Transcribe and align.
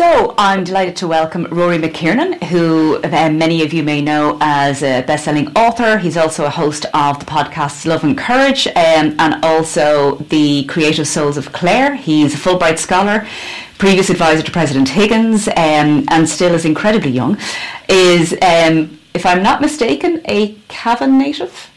So 0.00 0.34
I'm 0.38 0.64
delighted 0.64 0.96
to 0.96 1.06
welcome 1.06 1.44
Ruairí 1.48 1.78
McKiernan, 1.78 2.42
who 2.44 3.02
uh, 3.04 3.28
many 3.28 3.62
of 3.62 3.74
you 3.74 3.82
may 3.82 4.00
know 4.00 4.38
as 4.40 4.82
a 4.82 5.02
best-selling 5.02 5.48
author. 5.54 5.98
He's 5.98 6.16
also 6.16 6.46
a 6.46 6.48
host 6.48 6.86
of 6.94 7.18
the 7.18 7.26
podcasts 7.26 7.84
Love 7.84 8.02
and 8.02 8.16
Courage, 8.16 8.66
um, 8.68 9.14
and 9.18 9.44
also 9.44 10.16
the 10.30 10.64
Creative 10.64 11.06
Souls 11.06 11.36
of 11.36 11.52
Clare. 11.52 11.96
He's 11.96 12.32
a 12.32 12.38
Fulbright 12.38 12.78
scholar, 12.78 13.28
previous 13.76 14.08
advisor 14.08 14.42
to 14.42 14.50
President 14.50 14.88
Higgins, 14.88 15.48
um, 15.48 16.06
and 16.08 16.26
still 16.26 16.54
is 16.54 16.64
incredibly 16.64 17.10
young. 17.10 17.36
Is, 17.86 18.32
um, 18.40 18.98
if 19.12 19.26
I'm 19.26 19.42
not 19.42 19.60
mistaken, 19.60 20.22
a 20.24 20.54
Cavan 20.68 21.18
native. 21.18 21.69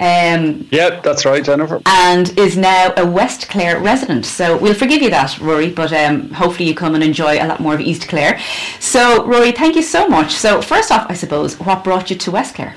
Um, 0.00 0.68
yeah, 0.70 1.00
that's 1.00 1.24
right, 1.24 1.44
Jennifer. 1.44 1.82
And 1.86 2.36
is 2.38 2.56
now 2.56 2.92
a 2.96 3.04
West 3.04 3.48
Clare 3.48 3.80
resident. 3.80 4.26
So 4.26 4.56
we'll 4.56 4.74
forgive 4.74 5.02
you 5.02 5.10
that, 5.10 5.30
Ruairí, 5.30 5.74
but 5.74 5.92
um, 5.92 6.30
hopefully 6.30 6.68
you 6.68 6.74
come 6.74 6.94
and 6.94 7.02
enjoy 7.02 7.42
a 7.42 7.46
lot 7.46 7.58
more 7.58 7.74
of 7.74 7.80
East 7.80 8.08
Clare. 8.08 8.38
So, 8.78 9.24
Ruairí, 9.24 9.56
thank 9.56 9.74
you 9.74 9.82
so 9.82 10.08
much. 10.08 10.32
So, 10.32 10.62
first 10.62 10.92
off, 10.92 11.06
I 11.08 11.14
suppose, 11.14 11.58
what 11.58 11.82
brought 11.82 12.10
you 12.10 12.16
to 12.16 12.30
West 12.30 12.54
Clare? 12.54 12.76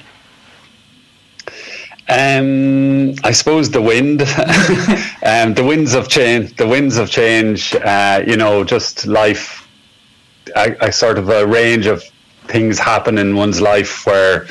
Um, 2.10 3.14
I 3.24 3.32
suppose 3.32 3.70
the 3.70 3.82
wind, 3.82 4.22
um, 5.24 5.54
the 5.54 5.64
winds 5.64 5.94
of 5.94 6.10
change, 6.10 6.56
the 6.56 6.68
winds 6.68 6.98
of 6.98 7.10
change. 7.10 7.76
Uh, 7.76 8.24
you 8.26 8.36
know, 8.36 8.64
just 8.64 9.06
life. 9.06 9.68
I, 10.56 10.76
I 10.82 10.90
sort 10.90 11.20
of 11.20 11.30
a 11.30 11.46
range 11.46 11.86
of 11.86 12.04
things 12.48 12.80
happen 12.80 13.18
in 13.18 13.36
one's 13.36 13.62
life 13.62 14.06
where 14.06 14.48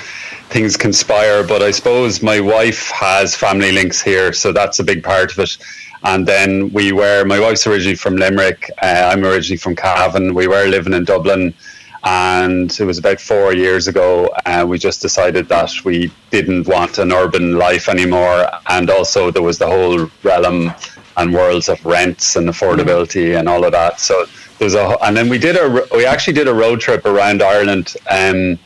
things 0.50 0.76
conspire. 0.76 1.46
But 1.46 1.62
I 1.62 1.70
suppose 1.70 2.22
my 2.22 2.40
wife 2.40 2.90
has 2.90 3.34
family 3.34 3.72
links 3.72 4.02
here, 4.02 4.32
so 4.32 4.52
that's 4.52 4.78
a 4.78 4.84
big 4.84 5.02
part 5.02 5.32
of 5.32 5.38
it. 5.38 5.56
And 6.02 6.26
then 6.26 6.72
we 6.72 6.92
were, 6.92 7.24
my 7.24 7.38
wife's 7.38 7.66
originally 7.66 7.96
from 7.96 8.16
Limerick. 8.16 8.70
Uh, 8.82 9.10
I'm 9.12 9.24
originally 9.24 9.58
from 9.58 9.76
Cavan. 9.76 10.34
We 10.34 10.48
were 10.48 10.66
living 10.66 10.94
in 10.94 11.04
Dublin. 11.04 11.54
And 12.02 12.70
it 12.80 12.84
was 12.84 12.96
about 12.96 13.20
four 13.20 13.52
years 13.52 13.86
ago. 13.86 14.30
Uh, 14.46 14.64
we 14.66 14.78
just 14.78 15.02
decided 15.02 15.48
that 15.48 15.70
we 15.84 16.10
didn't 16.30 16.66
want 16.66 16.96
an 16.96 17.12
urban 17.12 17.58
life 17.58 17.90
anymore. 17.90 18.46
And 18.70 18.88
also, 18.88 19.30
there 19.30 19.42
was 19.42 19.58
the 19.58 19.66
whole 19.66 20.10
realm 20.22 20.72
and 21.18 21.34
worlds 21.34 21.68
of 21.68 21.84
rents 21.84 22.36
and 22.36 22.48
affordability 22.48 23.38
and 23.38 23.46
all 23.46 23.64
of 23.64 23.72
that. 23.72 24.00
So 24.00 24.24
there's 24.58 24.74
a, 24.74 24.96
and 25.02 25.14
then 25.14 25.28
we 25.28 25.36
did 25.36 25.56
a, 25.56 25.86
we 25.94 26.06
actually 26.06 26.32
did 26.32 26.48
a 26.48 26.54
road 26.54 26.80
trip 26.80 27.04
around 27.04 27.42
Ireland. 27.42 27.94
Um, 28.10 28.58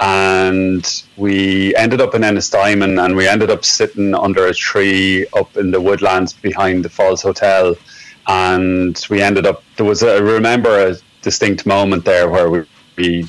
and 0.00 1.04
we 1.16 1.74
ended 1.76 2.00
up 2.00 2.14
in 2.14 2.22
Ennistymon 2.22 3.04
and 3.04 3.16
we 3.16 3.26
ended 3.26 3.50
up 3.50 3.64
sitting 3.64 4.14
under 4.14 4.46
a 4.46 4.54
tree 4.54 5.26
up 5.36 5.56
in 5.56 5.70
the 5.70 5.80
woodlands 5.80 6.32
behind 6.32 6.84
the 6.84 6.88
Falls 6.88 7.22
Hotel. 7.22 7.74
And 8.28 9.04
we 9.10 9.22
ended 9.22 9.46
up, 9.46 9.64
there 9.76 9.86
was 9.86 10.02
a, 10.02 10.16
I 10.16 10.18
remember 10.18 10.88
a 10.88 10.96
distinct 11.22 11.66
moment 11.66 12.04
there 12.04 12.28
where 12.28 12.48
we, 12.50 12.64
we 12.96 13.26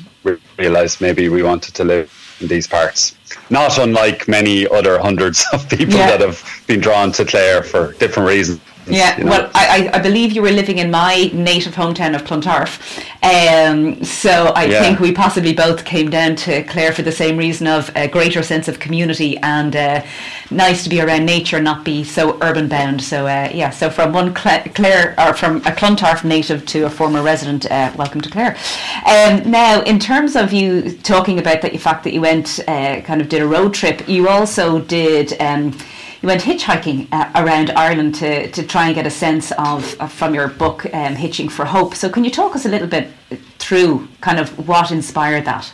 realized 0.58 1.02
maybe 1.02 1.30
we 1.30 1.42
wanted 1.42 1.74
to 1.76 1.84
live 1.84 2.38
in 2.40 2.48
these 2.48 2.68
parts. 2.68 3.16
Not 3.50 3.78
unlike 3.78 4.28
many 4.28 4.68
other 4.68 5.00
hundreds 5.00 5.46
of 5.54 5.68
people 5.70 5.96
yeah. 5.96 6.18
that 6.18 6.22
have 6.22 6.64
been 6.68 6.82
drawn 6.82 7.12
to 7.14 7.26
Clare 7.26 7.64
for 7.64 7.94
different 7.94 8.30
reasons. 8.30 8.62
Yeah, 8.88 9.18
you 9.18 9.24
know? 9.24 9.32
well, 9.32 9.52
I, 9.54 9.90
I 9.94 10.00
believe 10.00 10.32
you 10.32 10.42
were 10.42 10.52
living 10.52 10.80
in 10.80 10.90
my 10.90 11.30
native 11.34 11.76
hometown 11.76 12.16
of 12.16 12.26
Clontarf. 12.26 13.00
Um, 13.24 14.04
so 14.04 14.48
I 14.56 14.66
yeah. 14.66 14.82
think 14.82 15.00
we 15.00 15.12
possibly 15.12 15.54
both 15.54 15.86
came 15.86 16.10
down 16.10 16.36
to 16.38 16.64
Clare 16.64 16.92
for 16.92 17.02
the 17.02 17.12
same 17.12 17.38
reason 17.38 17.68
of 17.68 17.92
a 17.96 18.08
greater 18.08 18.42
sense 18.42 18.68
of 18.68 18.80
community 18.80 19.38
and 19.40 19.76
uh, 19.76 20.06
nice 20.50 20.84
to 20.84 20.90
be 20.90 21.02
around 21.02 21.26
nature, 21.26 21.62
not 21.62 21.84
be 21.84 22.04
so 22.04 22.38
urban 22.42 22.68
bound. 22.68 23.04
So 23.04 23.28
uh, 23.28 23.50
yeah, 23.54 23.70
so 23.70 23.90
from 23.90 24.14
one 24.14 24.34
Clare 24.34 25.16
or 25.20 25.34
from 25.34 25.58
a 25.58 25.72
Clontarf 25.72 26.24
native 26.24 26.66
to 26.68 26.86
a 26.86 26.90
former 26.90 27.22
resident, 27.22 27.70
uh, 27.70 27.92
welcome 27.98 28.22
to 28.22 28.30
Clare. 28.30 28.58
Um, 29.06 29.50
now, 29.50 29.82
in 29.82 30.00
terms 30.00 30.36
of 30.36 30.54
you 30.54 30.98
talking 31.00 31.40
about 31.40 31.62
the 31.62 31.78
fact 31.78 32.04
that 32.06 32.14
you 32.14 32.22
went, 32.22 32.60
uh, 32.68 33.02
kind 33.02 33.22
of 33.22 33.30
did 33.30 33.42
a 33.42 33.48
road 33.48 33.74
trip, 33.74 34.08
you 34.08 34.30
also 34.30 34.80
did. 34.80 35.40
Um, 35.42 35.78
you 36.22 36.28
went 36.28 36.42
hitchhiking 36.42 37.08
uh, 37.12 37.32
around 37.36 37.72
Ireland 37.72 38.16
to, 38.16 38.52
to 38.52 38.64
try 38.66 38.88
and 38.88 38.96
get 38.96 39.08
a 39.08 39.12
sense 39.12 39.52
of, 39.54 39.86
from 40.12 40.34
your 40.34 40.50
book 40.50 40.86
um, 40.94 41.16
Hitching 41.16 41.50
for 41.50 41.66
Hope. 41.66 41.96
So 41.96 42.10
can 42.10 42.24
you 42.24 42.32
talk 42.32 42.56
us 42.56 42.66
a 42.66 42.70
little 42.70 42.88
bit 42.88 43.10
through 43.58 44.08
kind 44.20 44.40
of 44.40 44.68
what 44.68 44.92
inspired 44.92 45.46
that? 45.46 45.72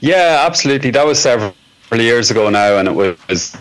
Yeah, 0.00 0.44
absolutely. 0.46 0.90
That 0.90 1.06
was 1.06 1.18
several 1.18 1.54
years 1.92 2.30
ago 2.30 2.48
now, 2.50 2.78
and 2.78 2.88
it 2.88 2.94
was 2.94 3.56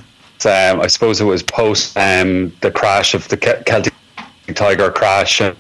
um, 0.46 0.82
I 0.82 0.88
suppose 0.88 1.22
it 1.22 1.26
was 1.26 1.42
post 1.42 1.98
um, 1.98 2.54
the 2.62 2.72
crash 2.72 3.14
of 3.14 3.28
the 3.30 3.38
Celtic 3.38 3.94
Tiger 4.54 4.92
crash, 4.92 5.42
uh, 5.42 5.54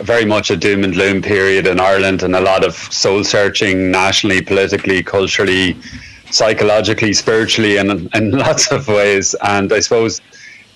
very 0.00 0.24
much 0.24 0.50
a 0.50 0.56
doom 0.56 0.84
and 0.84 0.94
gloom 0.94 1.20
period 1.20 1.66
in 1.66 1.78
Ireland, 1.78 2.22
and 2.22 2.34
a 2.34 2.40
lot 2.40 2.64
of 2.64 2.74
soul 2.74 3.24
searching 3.24 3.90
nationally, 3.90 4.40
politically, 4.40 5.02
culturally, 5.02 5.76
psychologically, 6.36 7.12
spiritually, 7.12 7.78
and 7.78 8.08
in 8.14 8.30
lots 8.46 8.70
of 8.70 8.88
ways. 8.88 9.34
And 9.42 9.72
I 9.72 9.80
suppose 9.80 10.20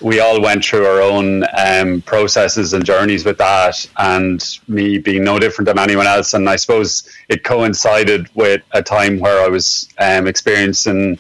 we 0.01 0.19
all 0.21 0.41
went 0.41 0.65
through 0.65 0.87
our 0.87 1.03
own 1.03 1.45
um, 1.59 2.01
processes 2.03 2.73
and 2.73 2.85
journeys 2.85 3.25
with 3.25 3.39
that, 3.39 3.89
and 3.99 4.59
me 4.67 4.99
being 4.99 5.25
no 5.25 5.39
different 5.39 5.67
than 5.67 5.79
anyone 5.79 6.07
else. 6.07 6.35
And 6.35 6.49
I 6.49 6.57
suppose 6.57 7.09
it 7.29 7.45
coincided 7.45 8.29
with 8.35 8.63
a 8.73 8.83
time 8.83 9.21
where 9.21 9.45
I 9.45 9.49
was 9.49 9.89
um, 9.99 10.27
experiencing 10.27 11.19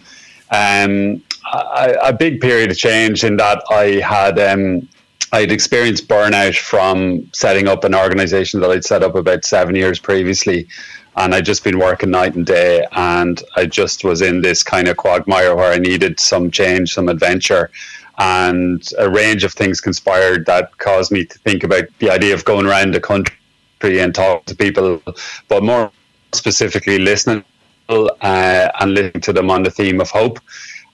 um, 0.50 1.22
a, 1.52 1.96
a, 2.04 2.12
big 2.12 2.40
period 2.40 2.70
of 2.70 2.78
change 2.78 3.22
in 3.22 3.36
that 3.36 3.62
I 3.70 4.00
had. 4.00 4.38
Um, 4.38 4.88
I'd 5.32 5.52
experienced 5.52 6.08
burnout 6.08 6.58
from 6.58 7.30
setting 7.32 7.68
up 7.68 7.84
an 7.84 7.94
organization 7.94 8.60
that 8.60 8.70
I'd 8.70 8.84
set 8.84 9.04
up 9.04 9.14
about 9.14 9.44
seven 9.44 9.76
years 9.76 10.00
previously 10.00 10.66
and 11.16 11.34
I'd 11.34 11.44
just 11.44 11.64
been 11.64 11.78
working 11.78 12.10
night 12.10 12.34
and 12.34 12.46
day, 12.46 12.86
and 12.92 13.42
I 13.56 13.66
just 13.66 14.04
was 14.04 14.22
in 14.22 14.42
this 14.42 14.62
kind 14.62 14.88
of 14.88 14.96
quagmire 14.96 15.54
where 15.54 15.72
I 15.72 15.78
needed 15.78 16.20
some 16.20 16.50
change, 16.50 16.94
some 16.94 17.08
adventure, 17.08 17.70
and 18.18 18.86
a 18.98 19.10
range 19.10 19.44
of 19.44 19.52
things 19.52 19.80
conspired 19.80 20.46
that 20.46 20.76
caused 20.78 21.10
me 21.10 21.24
to 21.24 21.38
think 21.40 21.64
about 21.64 21.84
the 21.98 22.10
idea 22.10 22.34
of 22.34 22.44
going 22.44 22.66
around 22.66 22.94
the 22.94 23.00
country 23.00 23.34
and 23.82 24.14
talk 24.14 24.44
to 24.44 24.54
people, 24.54 25.02
but 25.48 25.62
more 25.62 25.90
specifically 26.32 26.98
listening 26.98 27.44
uh, 27.88 28.68
and 28.80 28.94
listening 28.94 29.22
to 29.22 29.32
them 29.32 29.50
on 29.50 29.62
the 29.62 29.70
theme 29.70 30.00
of 30.00 30.10
hope. 30.10 30.38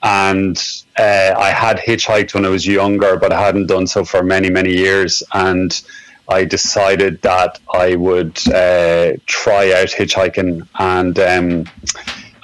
And 0.03 0.57
uh, 0.99 1.35
I 1.37 1.51
had 1.51 1.79
hitchhiked 1.79 2.33
when 2.35 2.47
I 2.47 2.49
was 2.49 2.67
younger, 2.67 3.17
but 3.17 3.33
I 3.33 3.41
hadn't 3.41 3.67
done 3.67 3.87
so 3.87 4.05
for 4.05 4.23
many, 4.23 4.51
many 4.51 4.73
years, 4.73 5.23
and 5.35 5.83
I 6.29 6.45
decided 6.45 7.23
that 7.23 7.59
I 7.73 7.97
would 7.97 8.37
uh, 8.49 9.13
try 9.27 9.73
out 9.73 9.89
hitchhiking, 9.89 10.67
and 10.79 11.19
um, 11.19 11.65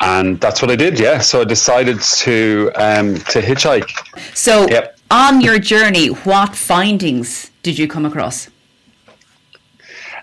and 0.00 0.41
that's 0.41 0.62
what 0.62 0.70
I 0.70 0.76
did. 0.76 0.98
Yeah, 0.98 1.19
so 1.19 1.41
I 1.41 1.44
decided 1.44 2.00
to 2.00 2.70
um, 2.76 3.15
to 3.15 3.41
hitchhike. 3.41 3.91
So, 4.34 4.69
yep. 4.69 4.98
on 5.10 5.41
your 5.41 5.59
journey, 5.59 6.09
what 6.09 6.54
findings 6.54 7.50
did 7.62 7.78
you 7.78 7.88
come 7.88 8.04
across? 8.04 8.48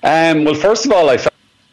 Um, 0.03 0.45
well, 0.45 0.55
first 0.55 0.85
of 0.85 0.91
all, 0.93 1.09
I 1.09 1.17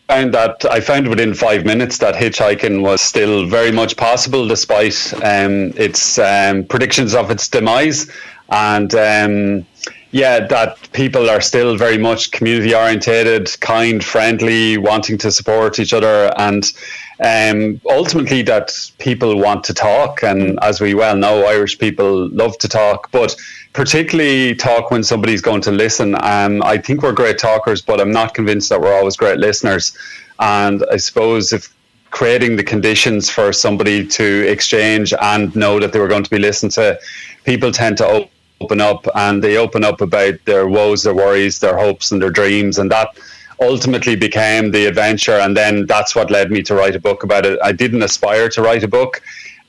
found 0.09 0.35
that 0.35 0.65
I 0.65 0.81
found 0.81 1.09
within 1.09 1.35
five 1.35 1.65
minutes 1.65 1.99
that 1.99 2.15
hitchhiking 2.15 2.83
was 2.83 3.01
still 3.01 3.47
very 3.47 3.71
much 3.71 3.97
possible, 3.97 4.47
despite 4.49 5.13
um, 5.23 5.73
its 5.77 6.19
um, 6.19 6.65
predictions 6.65 7.15
of 7.15 7.31
its 7.31 7.49
demise, 7.49 8.11
and 8.49 8.95
um, 8.95 9.67
yeah, 10.13 10.47
that 10.47 10.79
people 10.93 11.29
are 11.29 11.41
still 11.41 11.77
very 11.77 11.99
much 11.99 12.31
community 12.31 12.75
orientated, 12.75 13.59
kind, 13.61 14.03
friendly, 14.05 14.79
wanting 14.79 15.19
to 15.19 15.31
support 15.31 15.79
each 15.79 15.93
other, 15.93 16.33
and 16.39 16.73
um, 17.21 17.81
ultimately 17.91 18.43
that 18.43 18.73
people 18.99 19.39
want 19.39 19.65
to 19.65 19.75
talk. 19.75 20.23
And 20.23 20.59
as 20.63 20.81
we 20.81 20.95
well 20.95 21.17
know, 21.17 21.47
Irish 21.47 21.79
people 21.79 22.29
love 22.29 22.57
to 22.59 22.69
talk, 22.69 23.11
but 23.11 23.35
particularly 23.73 24.55
talk 24.55 24.91
when 24.91 25.03
somebody's 25.03 25.43
going 25.43 25.63
to 25.63 25.71
listen. 25.71 26.15
Um, 26.23 26.63
I 26.63 26.79
think 26.79 27.03
we're 27.03 27.13
great 27.13 27.39
talkers, 27.39 27.83
but 27.83 28.01
I'm 28.01 28.13
not 28.13 28.35
convinced 28.35 28.69
that 28.69 28.81
we're 28.81 28.97
always 28.97 29.17
great 29.17 29.39
listeners. 29.39 29.97
And 30.39 30.85
I 30.91 30.97
suppose 30.99 31.53
if 31.53 31.75
creating 32.11 32.57
the 32.57 32.65
conditions 32.65 33.29
for 33.29 33.53
somebody 33.53 34.07
to 34.07 34.51
exchange 34.51 35.13
and 35.21 35.55
know 35.57 35.79
that 35.81 35.93
they 35.93 35.99
were 35.99 36.09
going 36.09 36.25
to 36.25 36.31
be 36.31 36.39
listened 36.39 36.73
to, 36.73 36.99
people 37.45 37.73
tend 37.73 37.99
to 37.99 38.29
open 38.61 38.81
up 38.81 39.07
and 39.15 39.43
they 39.43 39.57
open 39.57 39.85
up 39.85 40.01
about 40.01 40.35
their 40.45 40.67
woes, 40.67 41.03
their 41.03 41.15
worries, 41.15 41.59
their 41.59 41.77
hopes, 41.77 42.13
and 42.13 42.21
their 42.21 42.31
dreams. 42.31 42.79
And 42.79 42.91
that 42.91 43.17
ultimately 43.61 44.17
became 44.17 44.71
the 44.71 44.87
adventure. 44.87 45.39
And 45.39 45.57
then 45.57 45.87
that's 45.87 46.15
what 46.15 46.31
led 46.31 46.51
me 46.51 46.63
to 46.63 46.75
write 46.75 46.97
a 46.97 47.01
book 47.01 47.23
about 47.23 47.47
it. 47.47 47.59
I 47.63 47.73
didn't 47.73 48.03
aspire 48.03 48.49
to 48.51 48.63
write 48.63 48.83
a 48.83 48.89
book. 48.89 49.23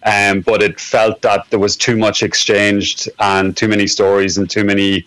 Um, 0.03 0.41
but 0.41 0.61
it 0.61 0.79
felt 0.79 1.21
that 1.23 1.49
there 1.49 1.59
was 1.59 1.75
too 1.75 1.97
much 1.97 2.23
exchanged 2.23 3.09
and 3.19 3.57
too 3.57 3.67
many 3.67 3.87
stories 3.87 4.37
and 4.37 4.49
too 4.49 4.63
many 4.63 5.05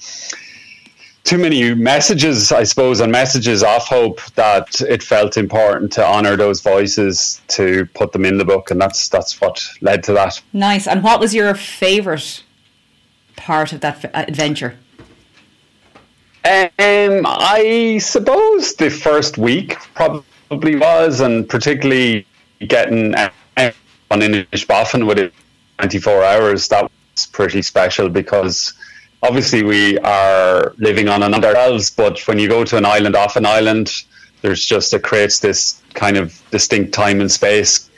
too 1.24 1.38
many 1.38 1.74
messages, 1.74 2.50
I 2.50 2.64
suppose, 2.64 3.00
and 3.00 3.12
messages 3.12 3.62
of 3.62 3.86
hope 3.86 4.20
that 4.34 4.80
it 4.80 5.02
felt 5.02 5.36
important 5.36 5.92
to 5.92 6.04
honour 6.04 6.36
those 6.36 6.60
voices 6.60 7.40
to 7.48 7.86
put 7.94 8.12
them 8.12 8.24
in 8.24 8.38
the 8.38 8.44
book, 8.44 8.70
and 8.70 8.80
that's 8.80 9.08
that's 9.08 9.40
what 9.40 9.64
led 9.80 10.02
to 10.04 10.12
that. 10.14 10.40
Nice. 10.52 10.86
And 10.86 11.02
what 11.02 11.20
was 11.20 11.34
your 11.34 11.54
favourite 11.54 12.42
part 13.40 13.72
of 13.72 13.80
that 13.80 14.04
adventure? 14.14 14.76
Um, 16.44 17.26
I 17.26 17.98
suppose 18.00 18.74
the 18.74 18.90
first 18.90 19.36
week 19.36 19.76
probably 19.94 20.76
was, 20.76 21.20
and 21.20 21.48
particularly 21.48 22.26
getting 22.66 23.14
uh, 23.14 23.30
on 24.10 24.20
Inishbofin 24.20 25.06
within 25.06 25.32
24 25.78 26.24
hours, 26.24 26.68
that 26.68 26.82
was 26.82 27.26
pretty 27.26 27.62
special 27.62 28.08
because 28.08 28.72
obviously 29.22 29.62
we 29.62 29.98
are 29.98 30.74
living 30.78 31.08
on 31.08 31.22
an 31.22 31.34
ourselves, 31.34 31.90
but 31.90 32.26
when 32.26 32.38
you 32.38 32.48
go 32.48 32.64
to 32.64 32.76
an 32.76 32.86
island 32.86 33.16
off 33.16 33.36
an 33.36 33.46
island, 33.46 33.92
there's 34.42 34.64
just 34.64 34.94
it 34.94 35.02
creates 35.02 35.40
this 35.40 35.82
kind 35.94 36.16
of 36.16 36.42
distinct 36.50 36.92
time 36.94 37.20
and 37.20 37.30
space 37.30 37.90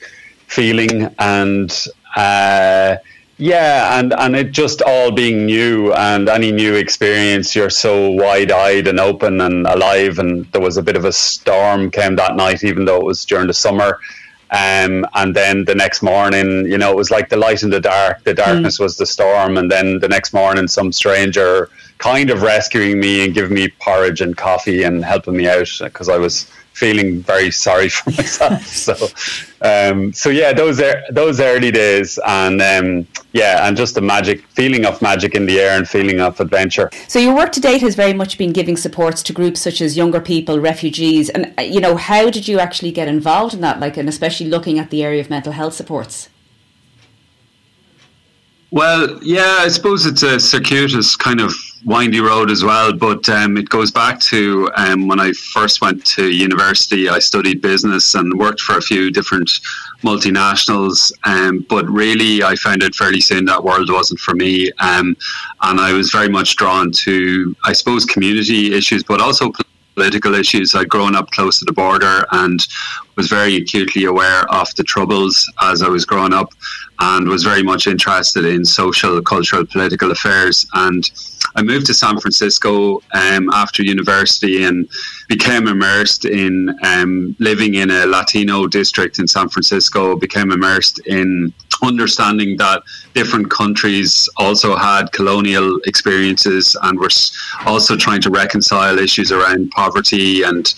feeling 0.46 1.14
and 1.18 1.86
uh, 2.16 2.96
yeah 3.42 3.98
and 3.98 4.12
and 4.18 4.36
it 4.36 4.52
just 4.52 4.82
all 4.82 5.10
being 5.10 5.46
new 5.46 5.92
and 5.94 6.28
any 6.28 6.52
new 6.52 6.74
experience 6.74 7.56
you're 7.56 7.70
so 7.70 8.10
wide-eyed 8.10 8.86
and 8.86 9.00
open 9.00 9.40
and 9.40 9.66
alive 9.66 10.18
and 10.20 10.44
there 10.52 10.60
was 10.60 10.76
a 10.76 10.82
bit 10.82 10.96
of 10.96 11.04
a 11.04 11.12
storm 11.12 11.90
came 11.90 12.14
that 12.14 12.36
night 12.36 12.62
even 12.62 12.84
though 12.84 12.98
it 12.98 13.04
was 13.04 13.24
during 13.24 13.48
the 13.48 13.54
summer 13.54 13.98
um, 14.52 15.06
and 15.14 15.34
then 15.34 15.64
the 15.64 15.74
next 15.74 16.02
morning, 16.02 16.66
you 16.66 16.76
know, 16.76 16.90
it 16.90 16.96
was 16.96 17.10
like 17.10 17.30
the 17.30 17.38
light 17.38 17.62
in 17.62 17.70
the 17.70 17.80
dark. 17.80 18.22
The 18.24 18.34
darkness 18.34 18.76
mm. 18.76 18.80
was 18.82 18.98
the 18.98 19.06
storm. 19.06 19.56
And 19.56 19.70
then 19.70 19.98
the 19.98 20.08
next 20.08 20.34
morning, 20.34 20.68
some 20.68 20.92
stranger 20.92 21.70
kind 21.96 22.28
of 22.28 22.42
rescuing 22.42 23.00
me 23.00 23.24
and 23.24 23.32
giving 23.32 23.54
me 23.54 23.68
porridge 23.80 24.20
and 24.20 24.36
coffee 24.36 24.82
and 24.82 25.02
helping 25.02 25.38
me 25.38 25.48
out 25.48 25.70
because 25.80 26.10
I 26.10 26.18
was 26.18 26.50
feeling 26.82 27.22
very 27.22 27.52
sorry 27.52 27.88
for 27.88 28.10
myself. 28.18 28.66
so, 28.66 28.94
um, 29.70 30.12
so 30.12 30.28
yeah, 30.30 30.52
those 30.52 30.80
er- 30.80 31.04
those 31.10 31.38
early 31.40 31.70
days, 31.70 32.18
and 32.26 32.60
um, 32.60 33.06
yeah, 33.32 33.66
and 33.66 33.76
just 33.76 33.94
the 33.94 34.00
magic 34.00 34.38
feeling 34.58 34.84
of 34.84 35.00
magic 35.00 35.36
in 35.36 35.46
the 35.46 35.60
air 35.60 35.76
and 35.78 35.88
feeling 35.88 36.20
of 36.20 36.40
adventure. 36.40 36.90
So 37.06 37.20
your 37.20 37.36
work 37.36 37.52
to 37.52 37.60
date 37.60 37.82
has 37.82 37.94
very 37.94 38.14
much 38.22 38.36
been 38.36 38.52
giving 38.52 38.76
supports 38.76 39.22
to 39.24 39.32
groups 39.32 39.60
such 39.60 39.80
as 39.80 39.96
younger 39.96 40.20
people, 40.20 40.58
refugees, 40.58 41.30
and 41.30 41.54
uh, 41.56 41.62
you 41.62 41.80
know, 41.80 41.94
how 41.96 42.30
did 42.30 42.48
you 42.48 42.58
actually 42.58 42.90
get 42.90 43.06
involved 43.06 43.54
in 43.54 43.60
that? 43.60 43.78
Like, 43.78 43.96
and 43.96 44.08
especially 44.08 44.48
looking 44.48 44.80
at 44.80 44.90
the 44.90 45.04
area 45.04 45.20
of 45.20 45.30
mental 45.30 45.52
health 45.52 45.74
supports. 45.74 46.28
Well, 48.72 49.20
yeah, 49.22 49.58
I 49.60 49.68
suppose 49.68 50.06
it's 50.06 50.24
a 50.24 50.40
circuitous 50.40 51.14
kind 51.14 51.40
of 51.40 51.52
windy 51.84 52.20
road 52.20 52.50
as 52.50 52.62
well, 52.62 52.92
but 52.92 53.28
um, 53.28 53.56
it 53.56 53.68
goes 53.68 53.90
back 53.90 54.20
to 54.20 54.70
um, 54.76 55.08
when 55.08 55.18
I 55.18 55.32
first 55.32 55.80
went 55.80 56.04
to 56.06 56.30
university. 56.30 57.08
I 57.08 57.18
studied 57.18 57.60
business 57.60 58.14
and 58.14 58.38
worked 58.38 58.60
for 58.60 58.76
a 58.76 58.82
few 58.82 59.10
different 59.10 59.50
multinationals, 60.02 61.12
um, 61.24 61.66
but 61.68 61.86
really 61.86 62.42
I 62.42 62.54
found 62.56 62.82
out 62.82 62.94
fairly 62.94 63.20
soon 63.20 63.44
that 63.46 63.62
world 63.62 63.90
wasn't 63.90 64.20
for 64.20 64.34
me. 64.34 64.70
Um, 64.78 65.16
and 65.62 65.80
I 65.80 65.92
was 65.92 66.10
very 66.10 66.28
much 66.28 66.56
drawn 66.56 66.92
to, 66.92 67.56
I 67.64 67.72
suppose, 67.72 68.04
community 68.04 68.74
issues, 68.74 69.02
but 69.02 69.20
also 69.20 69.52
political 69.94 70.34
issues. 70.34 70.74
I'd 70.74 70.88
grown 70.88 71.14
up 71.14 71.30
close 71.30 71.58
to 71.58 71.64
the 71.64 71.72
border 71.72 72.24
and 72.32 72.66
was 73.16 73.28
very 73.28 73.56
acutely 73.56 74.04
aware 74.04 74.50
of 74.52 74.74
the 74.76 74.84
troubles 74.84 75.50
as 75.60 75.82
I 75.82 75.88
was 75.88 76.04
growing 76.04 76.32
up 76.32 76.50
and 77.00 77.28
was 77.28 77.42
very 77.42 77.62
much 77.62 77.86
interested 77.86 78.44
in 78.44 78.64
social, 78.64 79.20
cultural, 79.22 79.66
political 79.66 80.10
affairs. 80.10 80.66
And 80.74 81.10
I 81.56 81.62
moved 81.62 81.86
to 81.86 81.94
San 81.94 82.18
Francisco 82.20 83.02
um, 83.12 83.50
after 83.52 83.82
university 83.82 84.64
and 84.64 84.88
became 85.28 85.66
immersed 85.66 86.24
in 86.24 86.74
um, 86.82 87.36
living 87.38 87.74
in 87.74 87.90
a 87.90 88.06
Latino 88.06 88.66
district 88.66 89.18
in 89.18 89.26
San 89.28 89.48
Francisco, 89.48 90.16
became 90.16 90.52
immersed 90.52 91.00
in 91.06 91.52
understanding 91.82 92.56
that 92.56 92.82
different 93.14 93.50
countries 93.50 94.28
also 94.36 94.76
had 94.76 95.12
colonial 95.12 95.78
experiences 95.84 96.76
and 96.82 96.98
were 96.98 97.08
also 97.66 97.96
trying 97.96 98.20
to 98.22 98.30
reconcile 98.30 98.98
issues 98.98 99.32
around 99.32 99.70
poverty 99.70 100.42
and 100.42 100.74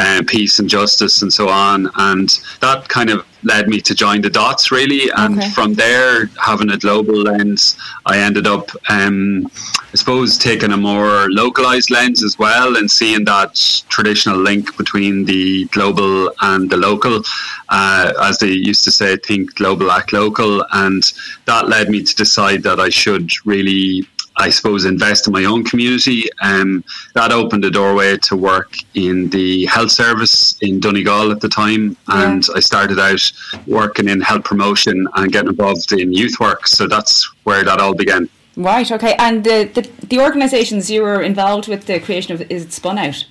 uh, 0.00 0.22
peace 0.26 0.58
and 0.58 0.68
justice 0.68 1.22
and 1.22 1.32
so 1.32 1.48
on. 1.48 1.90
And 1.96 2.28
that 2.60 2.88
kind 2.88 3.10
of 3.10 3.26
led 3.44 3.68
me 3.68 3.80
to 3.80 3.94
join 3.94 4.20
the 4.20 4.30
dots 4.30 4.70
really. 4.70 5.10
And 5.16 5.38
okay. 5.38 5.50
from 5.50 5.74
there 5.74 6.26
having 6.42 6.70
a 6.70 6.76
global 6.76 7.14
lens 7.14 7.76
i 8.06 8.18
ended 8.18 8.46
up 8.46 8.68
um, 8.88 9.46
i 9.92 9.96
suppose 9.96 10.36
taking 10.36 10.72
a 10.72 10.76
more 10.76 11.30
localized 11.30 11.90
lens 11.90 12.22
as 12.22 12.38
well 12.38 12.76
and 12.76 12.90
seeing 12.90 13.24
that 13.24 13.54
traditional 13.88 14.38
link 14.38 14.76
between 14.76 15.24
the 15.24 15.64
global 15.66 16.30
and 16.42 16.70
the 16.70 16.76
local. 16.76 17.22
Uh, 17.68 18.12
as 18.22 18.38
they 18.38 18.48
used 18.48 18.84
to 18.84 18.90
say 18.90 19.16
think 19.16 19.54
global 19.54 19.90
act 19.90 20.12
local. 20.12 20.64
And 20.72 21.02
that 21.46 21.68
led 21.68 21.88
me 21.88 22.02
to 22.02 22.14
decide 22.14 22.62
that 22.62 22.80
i 22.80 22.88
should 22.88 23.30
really 23.46 24.06
I 24.36 24.50
suppose, 24.50 24.84
invest 24.84 25.26
in 25.26 25.32
my 25.32 25.44
own 25.44 25.64
community. 25.64 26.24
Um, 26.42 26.84
that 27.14 27.30
opened 27.32 27.64
a 27.64 27.70
doorway 27.70 28.16
to 28.18 28.36
work 28.36 28.76
in 28.94 29.30
the 29.30 29.66
health 29.66 29.90
service 29.90 30.56
in 30.60 30.80
Donegal 30.80 31.30
at 31.30 31.40
the 31.40 31.48
time. 31.48 31.96
Yeah. 32.08 32.32
And 32.32 32.46
I 32.54 32.60
started 32.60 32.98
out 32.98 33.32
working 33.66 34.08
in 34.08 34.20
health 34.20 34.44
promotion 34.44 35.06
and 35.14 35.32
getting 35.32 35.50
involved 35.50 35.92
in 35.92 36.12
youth 36.12 36.40
work. 36.40 36.66
So 36.66 36.88
that's 36.88 37.30
where 37.44 37.64
that 37.64 37.80
all 37.80 37.94
began. 37.94 38.28
Right, 38.56 38.90
okay. 38.90 39.14
And 39.18 39.44
the, 39.44 39.70
the, 39.74 39.82
the 40.06 40.20
organisations 40.20 40.90
you 40.90 41.02
were 41.02 41.22
involved 41.22 41.68
with 41.68 41.86
the 41.86 41.98
creation 42.00 42.34
of, 42.34 42.42
is 42.50 42.64
it 42.64 42.68
SpunOut? 42.70 43.24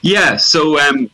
Yeah, 0.00 0.36
so 0.36 0.78
um, 0.78 1.10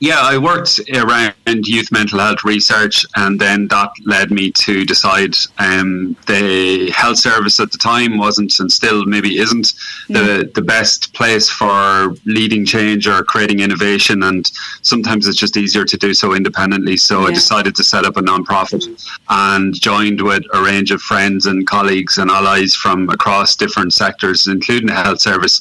yeah, 0.00 0.20
I 0.22 0.38
worked 0.38 0.80
around 0.94 1.34
youth 1.46 1.92
mental 1.92 2.20
health 2.20 2.42
research, 2.42 3.04
and 3.16 3.38
then 3.38 3.68
that 3.68 3.90
led 4.06 4.30
me 4.30 4.50
to 4.52 4.86
decide 4.86 5.34
um, 5.58 6.16
the 6.26 6.90
health 6.90 7.18
service 7.18 7.60
at 7.60 7.70
the 7.70 7.76
time 7.76 8.16
wasn't, 8.16 8.58
and 8.60 8.72
still 8.72 9.04
maybe 9.04 9.38
isn't, 9.38 9.74
the 10.08 10.50
the 10.54 10.62
best 10.62 11.12
place 11.12 11.50
for 11.50 12.14
leading 12.24 12.64
change 12.64 13.06
or 13.06 13.22
creating 13.24 13.60
innovation. 13.60 14.22
And 14.22 14.50
sometimes 14.80 15.26
it's 15.26 15.38
just 15.38 15.58
easier 15.58 15.84
to 15.84 15.96
do 15.98 16.14
so 16.14 16.34
independently. 16.34 16.96
So 16.96 17.20
yeah. 17.20 17.26
I 17.26 17.30
decided 17.32 17.76
to 17.76 17.84
set 17.84 18.06
up 18.06 18.16
a 18.16 18.22
nonprofit 18.22 18.86
and 19.28 19.74
joined 19.74 20.22
with 20.22 20.44
a 20.54 20.62
range 20.62 20.92
of 20.92 21.02
friends 21.02 21.44
and 21.44 21.66
colleagues 21.66 22.16
and 22.16 22.30
allies 22.30 22.74
from 22.74 23.10
across 23.10 23.54
different 23.54 23.92
sectors, 23.92 24.46
including 24.46 24.86
the 24.86 24.94
health 24.94 25.20
service 25.20 25.60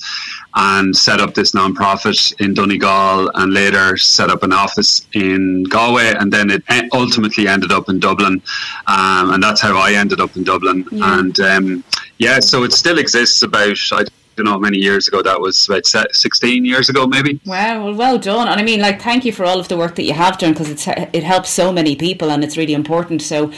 and 0.56 0.96
set 0.96 1.22
up 1.22 1.34
this 1.34 1.52
nonprofit 1.52 2.40
in 2.40 2.54
Donegal 2.54 3.32
and 3.36 3.54
later 3.54 3.98
set 3.98 4.30
up 4.30 4.44
an 4.44 4.52
office 4.52 5.08
in 5.14 5.64
Galway 5.64 6.14
and 6.18 6.32
then 6.32 6.50
it 6.50 6.64
ultimately 6.94 7.48
ended 7.48 7.72
up 7.72 7.90
in 7.90 8.00
Dublin 8.00 8.42
um, 8.88 9.32
and 9.32 9.44
that's 9.44 9.62
how 9.62 9.78
I 9.78 9.94
ended 9.94 10.20
up 10.20 10.36
in 10.36 10.44
Dublin. 10.44 10.86
Yeah. 10.92 11.20
and 11.20 11.40
um, 11.40 11.84
yeah 12.18 12.40
so 12.40 12.64
it 12.64 12.74
still 12.74 12.98
exists 12.98 13.44
about 13.44 13.78
I 13.92 14.06
don't 14.36 14.46
know 14.46 14.52
how 14.52 14.60
many 14.60 14.78
years 14.78 15.08
ago 15.08 15.22
that 15.22 15.40
was 15.40 15.68
about 15.68 15.86
16 15.86 16.66
years 16.66 16.90
ago 16.90 17.06
maybe? 17.06 17.40
Wow 17.46 17.86
well, 17.86 17.96
well 17.96 18.18
done. 18.18 18.48
And 18.48 18.60
I 18.60 18.64
mean 18.64 18.80
like 18.80 19.02
thank 19.02 19.26
you 19.26 19.32
for 19.32 19.46
all 19.46 19.60
of 19.60 19.68
the 19.68 19.78
work 19.78 19.96
that 19.96 20.04
you 20.04 20.14
have 20.14 20.38
done 20.40 20.54
because 20.54 20.88
it 20.88 21.24
helps 21.24 21.50
so 21.52 21.72
many 21.72 21.96
people 21.96 22.32
and 22.32 22.44
it's 22.44 22.58
really 22.58 22.74
important. 22.74 23.22
So 23.22 23.52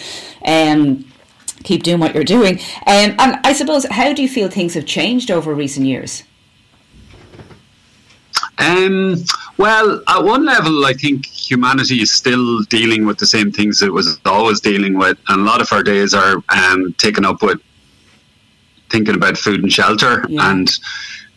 um, 0.45 1.05
keep 1.63 1.83
doing 1.83 1.99
what 1.99 2.13
you're 2.15 2.23
doing. 2.23 2.57
Um, 2.87 3.15
and 3.17 3.39
I 3.43 3.53
suppose 3.53 3.85
how 3.85 4.11
do 4.13 4.21
you 4.21 4.27
feel 4.27 4.49
things 4.49 4.73
have 4.73 4.85
changed 4.85 5.31
over 5.31 5.53
recent 5.53 5.85
years 5.85 6.23
um, 8.61 9.15
well, 9.57 10.01
at 10.07 10.23
one 10.23 10.45
level, 10.45 10.85
I 10.85 10.93
think 10.93 11.25
humanity 11.25 12.01
is 12.01 12.11
still 12.11 12.61
dealing 12.63 13.05
with 13.05 13.17
the 13.17 13.25
same 13.25 13.51
things 13.51 13.81
it 13.81 13.91
was 13.91 14.19
always 14.25 14.59
dealing 14.59 14.97
with, 14.97 15.17
and 15.27 15.41
a 15.41 15.43
lot 15.43 15.61
of 15.61 15.71
our 15.71 15.83
days 15.83 16.13
are 16.13 16.43
um, 16.49 16.93
taken 16.93 17.25
up 17.25 17.41
with 17.41 17.59
thinking 18.89 19.15
about 19.15 19.37
food 19.37 19.63
and 19.63 19.71
shelter, 19.71 20.25
yeah. 20.29 20.51
and 20.51 20.77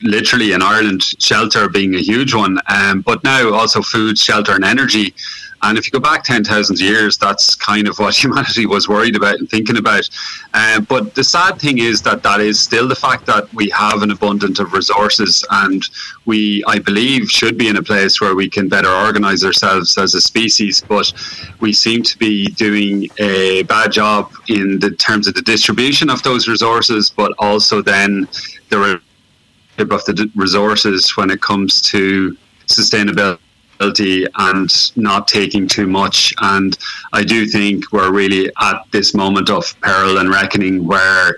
literally 0.02 0.52
in 0.52 0.62
Ireland, 0.62 1.02
shelter 1.18 1.68
being 1.68 1.94
a 1.94 2.00
huge 2.00 2.34
one, 2.34 2.58
um, 2.66 3.00
but 3.00 3.24
now 3.24 3.52
also 3.54 3.80
food, 3.80 4.18
shelter, 4.18 4.52
and 4.52 4.64
energy. 4.64 5.14
And 5.64 5.78
if 5.78 5.86
you 5.86 5.92
go 5.92 5.98
back 5.98 6.22
10,000 6.24 6.78
years, 6.78 7.16
that's 7.16 7.54
kind 7.56 7.88
of 7.88 7.98
what 7.98 8.14
humanity 8.22 8.66
was 8.66 8.88
worried 8.88 9.16
about 9.16 9.36
and 9.36 9.48
thinking 9.48 9.78
about. 9.78 10.08
Um, 10.52 10.84
but 10.84 11.14
the 11.14 11.24
sad 11.24 11.58
thing 11.58 11.78
is 11.78 12.02
that 12.02 12.22
that 12.22 12.40
is 12.40 12.60
still 12.60 12.86
the 12.86 12.94
fact 12.94 13.24
that 13.26 13.52
we 13.54 13.70
have 13.70 14.02
an 14.02 14.10
abundance 14.10 14.58
of 14.58 14.72
resources 14.74 15.44
and 15.50 15.82
we, 16.26 16.62
I 16.66 16.78
believe, 16.78 17.30
should 17.30 17.56
be 17.56 17.68
in 17.68 17.76
a 17.76 17.82
place 17.82 18.20
where 18.20 18.34
we 18.34 18.48
can 18.48 18.68
better 18.68 18.90
organize 18.90 19.42
ourselves 19.42 19.96
as 19.96 20.14
a 20.14 20.20
species. 20.20 20.82
But 20.86 21.10
we 21.60 21.72
seem 21.72 22.02
to 22.02 22.18
be 22.18 22.46
doing 22.46 23.08
a 23.18 23.62
bad 23.62 23.92
job 23.92 24.32
in 24.48 24.78
the 24.78 24.90
terms 24.90 25.26
of 25.26 25.34
the 25.34 25.42
distribution 25.42 26.10
of 26.10 26.22
those 26.22 26.46
resources, 26.46 27.10
but 27.10 27.32
also 27.38 27.80
then 27.80 28.28
the 28.68 29.00
of 29.78 29.88
the 30.04 30.30
resources 30.36 31.16
when 31.16 31.30
it 31.30 31.40
comes 31.40 31.80
to 31.80 32.36
sustainability 32.66 33.38
and 33.80 34.92
not 34.96 35.28
taking 35.28 35.66
too 35.66 35.86
much. 35.86 36.34
And 36.40 36.76
I 37.12 37.24
do 37.24 37.46
think 37.46 37.92
we're 37.92 38.12
really 38.12 38.50
at 38.60 38.82
this 38.90 39.14
moment 39.14 39.50
of 39.50 39.78
peril 39.80 40.18
and 40.18 40.30
reckoning 40.30 40.86
where 40.86 41.36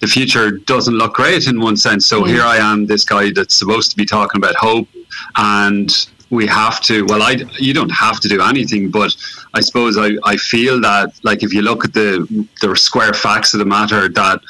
the 0.00 0.06
future 0.06 0.50
doesn't 0.52 0.94
look 0.94 1.14
great 1.14 1.46
in 1.46 1.60
one 1.60 1.76
sense. 1.76 2.06
So 2.06 2.22
mm. 2.22 2.28
here 2.28 2.42
I 2.42 2.56
am, 2.56 2.86
this 2.86 3.04
guy 3.04 3.30
that's 3.30 3.54
supposed 3.54 3.90
to 3.90 3.96
be 3.96 4.04
talking 4.04 4.38
about 4.38 4.54
hope, 4.56 4.88
and 5.36 5.90
we 6.30 6.46
have 6.46 6.80
to. 6.82 7.04
Well, 7.06 7.22
I 7.22 7.36
you 7.58 7.72
don't 7.72 7.90
have 7.90 8.20
to 8.20 8.28
do 8.28 8.42
anything, 8.42 8.90
but 8.90 9.16
I 9.54 9.60
suppose 9.60 9.96
I, 9.96 10.16
I 10.24 10.36
feel 10.36 10.80
that 10.80 11.12
like 11.22 11.42
if 11.42 11.52
you 11.52 11.62
look 11.62 11.84
at 11.84 11.92
the 11.94 12.46
the 12.60 12.76
square 12.76 13.14
facts 13.14 13.54
of 13.54 13.60
the 13.60 13.66
matter, 13.66 14.08
that 14.08 14.40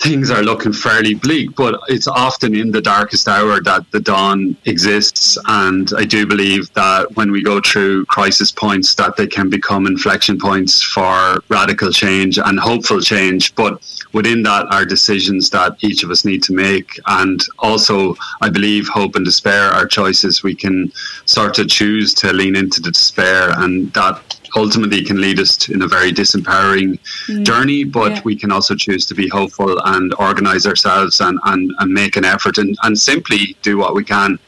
things 0.00 0.30
are 0.30 0.42
looking 0.42 0.72
fairly 0.72 1.14
bleak, 1.14 1.54
but 1.56 1.80
it's 1.88 2.06
often 2.06 2.54
in 2.54 2.70
the 2.70 2.80
darkest 2.80 3.26
hour 3.28 3.60
that 3.62 3.90
the 3.90 4.00
dawn 4.00 4.56
exists. 4.64 5.36
And 5.46 5.90
I 5.96 6.04
do 6.04 6.26
believe 6.26 6.72
that 6.74 7.14
when 7.16 7.32
we 7.32 7.42
go 7.42 7.60
through 7.60 8.06
crisis 8.06 8.52
points, 8.52 8.94
that 8.94 9.16
they 9.16 9.26
can 9.26 9.50
become 9.50 9.86
inflection 9.86 10.38
points 10.38 10.82
for 10.82 11.42
radical 11.48 11.90
change 11.90 12.38
and 12.38 12.60
hopeful 12.60 13.00
change. 13.00 13.54
But 13.54 13.82
within 14.12 14.42
that 14.44 14.66
are 14.72 14.84
decisions 14.84 15.50
that 15.50 15.76
each 15.80 16.02
of 16.04 16.10
us 16.10 16.24
need 16.24 16.42
to 16.44 16.52
make. 16.52 16.98
And 17.06 17.42
also, 17.58 18.14
I 18.40 18.50
believe 18.50 18.88
hope 18.88 19.16
and 19.16 19.24
despair 19.24 19.64
are 19.64 19.86
choices 19.86 20.42
we 20.42 20.54
can 20.54 20.92
sort 21.24 21.58
of 21.58 21.68
choose 21.68 22.14
to 22.14 22.32
lean 22.32 22.56
into 22.56 22.80
the 22.80 22.92
despair. 22.92 23.50
And 23.56 23.92
that 23.94 24.37
ultimately 24.56 25.02
can 25.02 25.20
lead 25.20 25.40
us 25.40 25.56
to, 25.58 25.72
in 25.72 25.82
a 25.82 25.88
very 25.88 26.12
disempowering 26.12 26.98
mm. 27.26 27.44
journey, 27.44 27.84
but 27.84 28.12
yeah. 28.12 28.22
we 28.24 28.36
can 28.36 28.52
also 28.52 28.74
choose 28.74 29.06
to 29.06 29.14
be 29.14 29.28
hopeful 29.28 29.78
and 29.84 30.14
organize 30.18 30.66
ourselves 30.66 31.20
and, 31.20 31.38
and, 31.44 31.72
and 31.78 31.92
make 31.92 32.16
an 32.16 32.24
effort 32.24 32.58
and, 32.58 32.76
and 32.82 32.98
simply 32.98 33.56
do 33.62 33.78
what 33.78 33.94
we 33.94 34.04
can. 34.04 34.38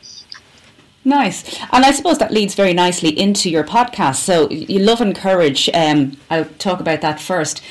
Nice. 1.05 1.59
And 1.73 1.85
I 1.85 1.93
suppose 1.93 2.19
that 2.19 2.31
leads 2.31 2.55
very 2.55 2.75
nicely 2.75 3.19
into 3.19 3.49
your 3.49 3.65
podcast. 3.65 4.17
So 4.17 4.51
you 4.51 4.81
love 4.81 5.01
and 5.01 5.17
courage. 5.17 5.71
Um, 5.73 6.17
I'll 6.29 6.45
talk 6.59 6.81
about 6.81 7.01
that 7.01 7.21
first. 7.21 7.63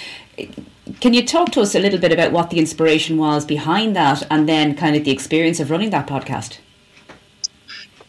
Can 0.99 1.13
you 1.13 1.23
talk 1.23 1.51
to 1.51 1.61
us 1.61 1.75
a 1.75 1.79
little 1.79 1.99
bit 1.99 2.11
about 2.11 2.31
what 2.31 2.49
the 2.49 2.57
inspiration 2.57 3.17
was 3.17 3.45
behind 3.45 3.95
that 3.95 4.23
and 4.31 4.49
then 4.49 4.75
kind 4.75 4.95
of 4.95 5.03
the 5.03 5.11
experience 5.11 5.59
of 5.59 5.69
running 5.69 5.91
that 5.91 6.07
podcast? 6.07 6.57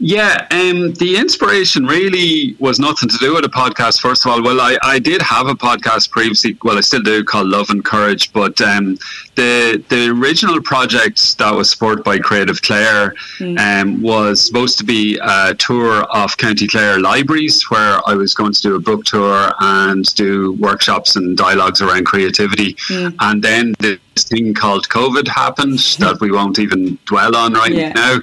Yeah, 0.03 0.47
um, 0.51 0.95
the 0.95 1.19
inspiration 1.19 1.85
really 1.85 2.57
was 2.59 2.79
nothing 2.79 3.11
to 3.11 3.19
do 3.19 3.35
with 3.35 3.45
a 3.45 3.51
podcast. 3.51 4.01
First 4.01 4.25
of 4.25 4.33
all, 4.33 4.43
well, 4.43 4.59
I, 4.59 4.79
I 4.83 4.99
did 4.99 5.21
have 5.21 5.47
a 5.47 5.55
podcast 5.55 6.11
previously. 6.11 6.57
Well, 6.63 6.79
I 6.79 6.81
still 6.81 7.03
do 7.03 7.23
called 7.23 7.49
Love 7.49 7.69
and 7.69 7.85
Courage, 7.85 8.33
but 8.33 8.59
um, 8.63 8.97
the 9.35 9.85
the 9.91 10.09
original 10.09 10.59
project 10.63 11.37
that 11.37 11.55
was 11.55 11.71
supported 11.71 12.03
by 12.03 12.19
Creative 12.19 12.63
Clare 12.63 13.15
mm. 13.37 13.59
um, 13.59 14.01
was 14.01 14.41
supposed 14.43 14.79
to 14.79 14.85
be 14.85 15.19
a 15.23 15.55
tour 15.55 16.05
of 16.05 16.35
County 16.39 16.67
Clare 16.67 16.99
libraries, 16.99 17.63
where 17.71 18.01
I 18.07 18.15
was 18.15 18.33
going 18.33 18.55
to 18.55 18.63
do 18.63 18.77
a 18.77 18.81
book 18.81 19.05
tour 19.05 19.53
and 19.61 20.03
do 20.15 20.53
workshops 20.53 21.17
and 21.17 21.37
dialogues 21.37 21.83
around 21.83 22.07
creativity. 22.07 22.73
Mm. 22.89 23.17
And 23.21 23.43
then 23.43 23.75
this 23.81 23.99
thing 24.17 24.55
called 24.55 24.89
COVID 24.89 25.29
happened 25.29 25.79
that 25.99 26.23
we 26.23 26.33
won't 26.33 26.59
even 26.59 26.99
dwell 27.05 27.37
on 27.37 27.53
right 27.53 27.71
yeah. 27.71 27.93
now. 27.93 28.21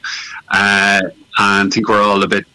Uh, 0.49 1.01
and 1.37 1.67
I 1.67 1.69
think 1.73 1.89
we're 1.89 2.01
all 2.01 2.23
a 2.23 2.27
bit 2.27 2.45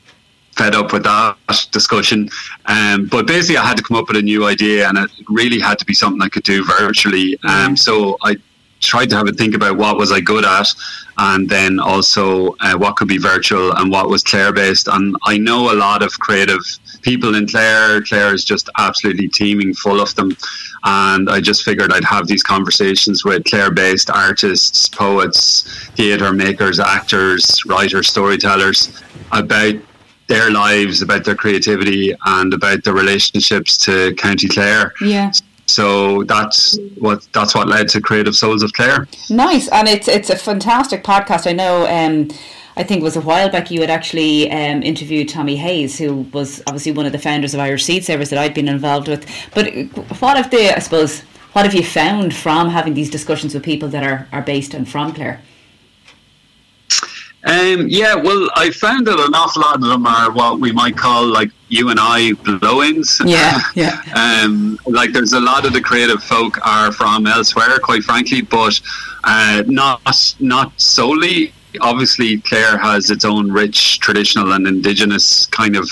fed 0.57 0.75
up 0.75 0.93
with 0.93 1.05
that 1.05 1.37
discussion. 1.71 2.29
Um, 2.67 3.07
but 3.07 3.27
basically, 3.27 3.57
I 3.57 3.67
had 3.67 3.77
to 3.79 3.83
come 3.83 3.97
up 3.97 4.09
with 4.09 4.17
a 4.17 4.23
new 4.23 4.47
idea, 4.47 4.89
and 4.89 4.99
it 4.99 5.11
really 5.29 5.59
had 5.59 5.79
to 5.79 5.85
be 5.85 5.95
something 5.95 6.21
I 6.21 6.29
could 6.29 6.45
do 6.45 6.65
virtually. 6.65 7.39
Um, 7.45 7.77
so 7.77 8.17
I 8.23 8.37
tried 8.83 9.09
to 9.11 9.17
have 9.17 9.29
a 9.29 9.33
think 9.33 9.55
about 9.55 9.79
what 9.79 9.97
was 9.97 10.13
I 10.13 10.21
good 10.21 10.45
at, 10.45 10.69
and 11.19 11.49
then 11.49 11.79
also 11.79 12.57
uh, 12.61 12.77
what 12.77 12.97
could 12.97 13.09
be 13.09 13.19
virtual 13.19 13.73
and 13.77 13.91
what 13.91 14.09
was 14.09 14.23
Clare 14.23 14.53
based. 14.53 14.89
And 14.89 15.17
I 15.25 15.39
know 15.39 15.73
a 15.73 15.77
lot 15.77 16.03
of 16.03 16.13
creative 16.19 16.61
people 17.03 17.35
in 17.35 17.47
Clare. 17.47 18.03
Clare 18.03 18.35
is 18.35 18.45
just 18.45 18.69
absolutely 18.79 19.29
teeming 19.29 19.75
full 19.75 20.01
of 20.01 20.15
them. 20.15 20.37
And 20.85 21.31
I 21.31 21.41
just 21.41 21.65
figured 21.65 21.93
I'd 21.93 22.05
have 22.05 22.27
these 22.27 22.43
conversations 22.43 23.25
with 23.25 23.45
Clare 23.45 23.71
based 23.71 24.11
artists, 24.11 24.89
poets, 24.89 25.89
theatre 25.97 26.33
makers, 26.33 26.81
actors, 26.81 27.65
writers, 27.67 28.09
storytellers 28.09 29.01
about 29.31 29.75
their 30.29 30.51
lives, 30.51 31.03
about 31.03 31.25
their 31.25 31.35
creativity, 31.35 32.15
and 32.25 32.55
about 32.55 32.85
their 32.85 32.95
relationships 32.95 33.77
to 33.77 34.15
County 34.15 34.49
Clare. 34.49 34.93
Yeah. 35.01 35.31
So 35.73 36.25
that's 36.25 36.79
what 36.99 37.27
that's 37.33 37.55
what 37.55 37.69
led 37.69 37.89
to 37.91 38.01
Creative 38.01 38.35
Souls 38.37 38.63
of 38.63 38.73
Clare. 38.73 39.09
Nice, 39.31 39.69
and 39.69 39.89
it's 39.89 40.09
it's 40.09 40.31
a 40.31 40.37
fantastic 40.37 41.03
podcast. 41.05 41.47
I 41.47 41.53
know. 41.53 41.87
Um, 41.87 42.29
I 42.75 42.83
think 42.83 43.03
it 43.03 43.05
was 43.05 43.17
a 43.17 43.21
while 43.21 43.51
back 43.51 43.71
you 43.71 43.81
had 43.83 43.91
actually 43.91 44.51
um, 44.51 44.83
interviewed 44.83 45.29
Tommy 45.29 45.57
Hayes, 45.57 45.99
who 45.99 46.23
was 46.33 46.63
obviously 46.67 46.93
one 46.93 47.05
of 47.05 47.13
the 47.13 47.19
founders 47.19 47.53
of 47.53 47.61
Irish 47.61 47.85
Seed 47.85 48.03
Savers 48.03 48.31
that 48.31 48.39
I'd 48.39 48.55
been 48.55 48.69
involved 48.69 49.09
with. 49.09 49.27
But 49.55 49.67
what 50.21 50.39
have 50.39 50.51
the, 50.51 50.75
I 50.75 50.79
suppose, 50.79 51.21
what 51.53 51.67
have 51.67 51.75
you 51.75 51.85
found 51.85 52.35
from 52.35 52.71
having 52.71 52.95
these 52.95 53.11
discussions 53.11 53.53
with 53.53 53.63
people 53.63 53.91
that 53.91 54.03
are, 54.03 54.27
are 54.33 54.41
based 54.41 54.73
and 54.73 54.89
from 54.89 55.13
Clare? 55.13 55.43
Um, 57.45 57.89
yeah, 57.89 58.15
well, 58.15 58.49
I 58.55 58.71
found 58.71 59.07
that 59.07 59.19
an 59.19 59.35
awful 59.35 59.63
lot 59.63 59.75
of 59.75 59.83
them 59.83 60.07
are 60.07 60.31
what 60.31 60.61
we 60.61 60.73
might 60.73 60.97
call 60.97 61.27
like 61.27 61.51
you 61.73 61.89
and 61.89 61.99
I 61.99 62.35
blow-ins. 62.35 63.21
Yeah, 63.25 63.59
yeah. 63.75 64.03
um, 64.15 64.79
like 64.87 65.13
there's 65.13 65.33
a 65.33 65.41
lot 65.41 65.65
of 65.65 65.73
the 65.73 65.81
creative 65.81 66.23
folk 66.23 66.65
are 66.67 66.93
from 66.93 67.27
elsewhere, 67.27 67.79
quite 67.79 68.03
frankly, 68.05 68.43
but 68.43 68.79
uh, 69.25 69.63
not 69.67 70.03
not 70.39 70.79
solely. 70.79 71.55
Obviously, 71.81 72.39
Clare 72.43 72.77
has 72.77 73.09
its 73.09 73.25
own 73.25 73.51
rich 73.51 73.99
traditional 74.01 74.53
and 74.53 74.67
indigenous 74.67 75.47
kind 75.47 75.75
of 75.75 75.89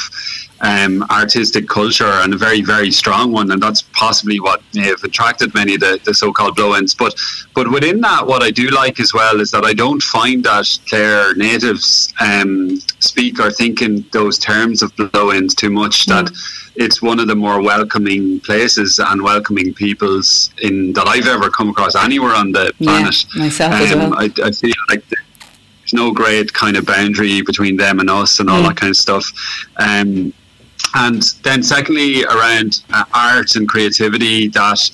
um, 0.62 1.02
artistic 1.11 1.69
culture 1.69 2.05
and 2.23 2.35
a 2.35 2.37
very 2.37 2.62
very 2.62 2.90
strong 2.90 3.33
one, 3.33 3.50
and 3.50 3.62
that's 3.62 3.83
possibly 3.93 4.40
what 4.40 4.62
may 4.75 4.83
have 4.83 5.02
attracted 5.05 5.55
many 5.55 5.75
of 5.75 5.81
the, 5.81 6.00
the 6.05 6.14
so-called 6.14 6.57
blow-ins. 6.57 6.95
But 6.95 7.14
but 7.55 7.71
within 7.71 8.00
that, 8.02 8.26
what 8.26 8.43
I 8.43 8.50
do 8.50 8.69
like 8.69 9.00
as 9.00 9.14
well 9.14 9.40
is 9.40 9.50
that 9.52 9.64
I 9.64 9.73
don't 9.75 10.02
find 10.02 10.45
that 10.45 10.67
Clare 10.88 11.35
natives 11.35 12.12
um, 12.21 12.76
speak 12.99 13.40
or 13.40 13.50
think 13.50 13.83
in 13.83 14.05
those 14.12 14.38
terms 14.38 14.83
of 14.83 14.95
blow-ins 14.97 15.55
too 15.55 15.71
much. 15.71 16.07
Mm. 16.07 16.09
That 16.09 16.33
it's 16.76 17.02
one 17.02 17.19
of 17.19 17.26
the 17.26 17.35
more 17.35 17.61
welcoming 17.62 18.40
places 18.40 18.99
and 18.99 19.23
welcoming 19.23 19.75
peoples 19.75 20.50
in 20.62 20.93
that 20.93 21.07
I've 21.09 21.26
ever 21.26 21.50
come 21.50 21.71
across 21.71 21.95
anywhere 21.97 22.35
on 22.35 22.52
the 22.52 22.73
planet. 22.79 23.26
Yeah, 23.35 23.43
myself 23.43 23.75
um, 23.75 23.81
as 23.81 23.95
well. 23.95 24.14
I, 24.14 24.31
I 24.45 24.50
feel 24.52 24.75
like. 24.88 25.07
The, 25.09 25.17
there's 25.81 25.95
no 25.95 26.12
great 26.12 26.52
kind 26.52 26.76
of 26.76 26.87
boundary 26.87 27.43
between 27.43 27.76
them 27.76 27.99
and 27.99 28.09
us 28.09 28.38
and 28.38 28.49
all 28.49 28.62
mm. 28.62 28.69
that 28.69 28.76
kind 28.76 28.90
of 28.90 28.97
stuff. 28.97 29.33
Um, 29.76 30.33
and 30.94 31.23
then 31.42 31.62
secondly 31.62 32.25
around 32.25 32.82
uh, 32.92 33.04
art 33.14 33.54
and 33.56 33.68
creativity 33.68 34.49
that 34.49 34.90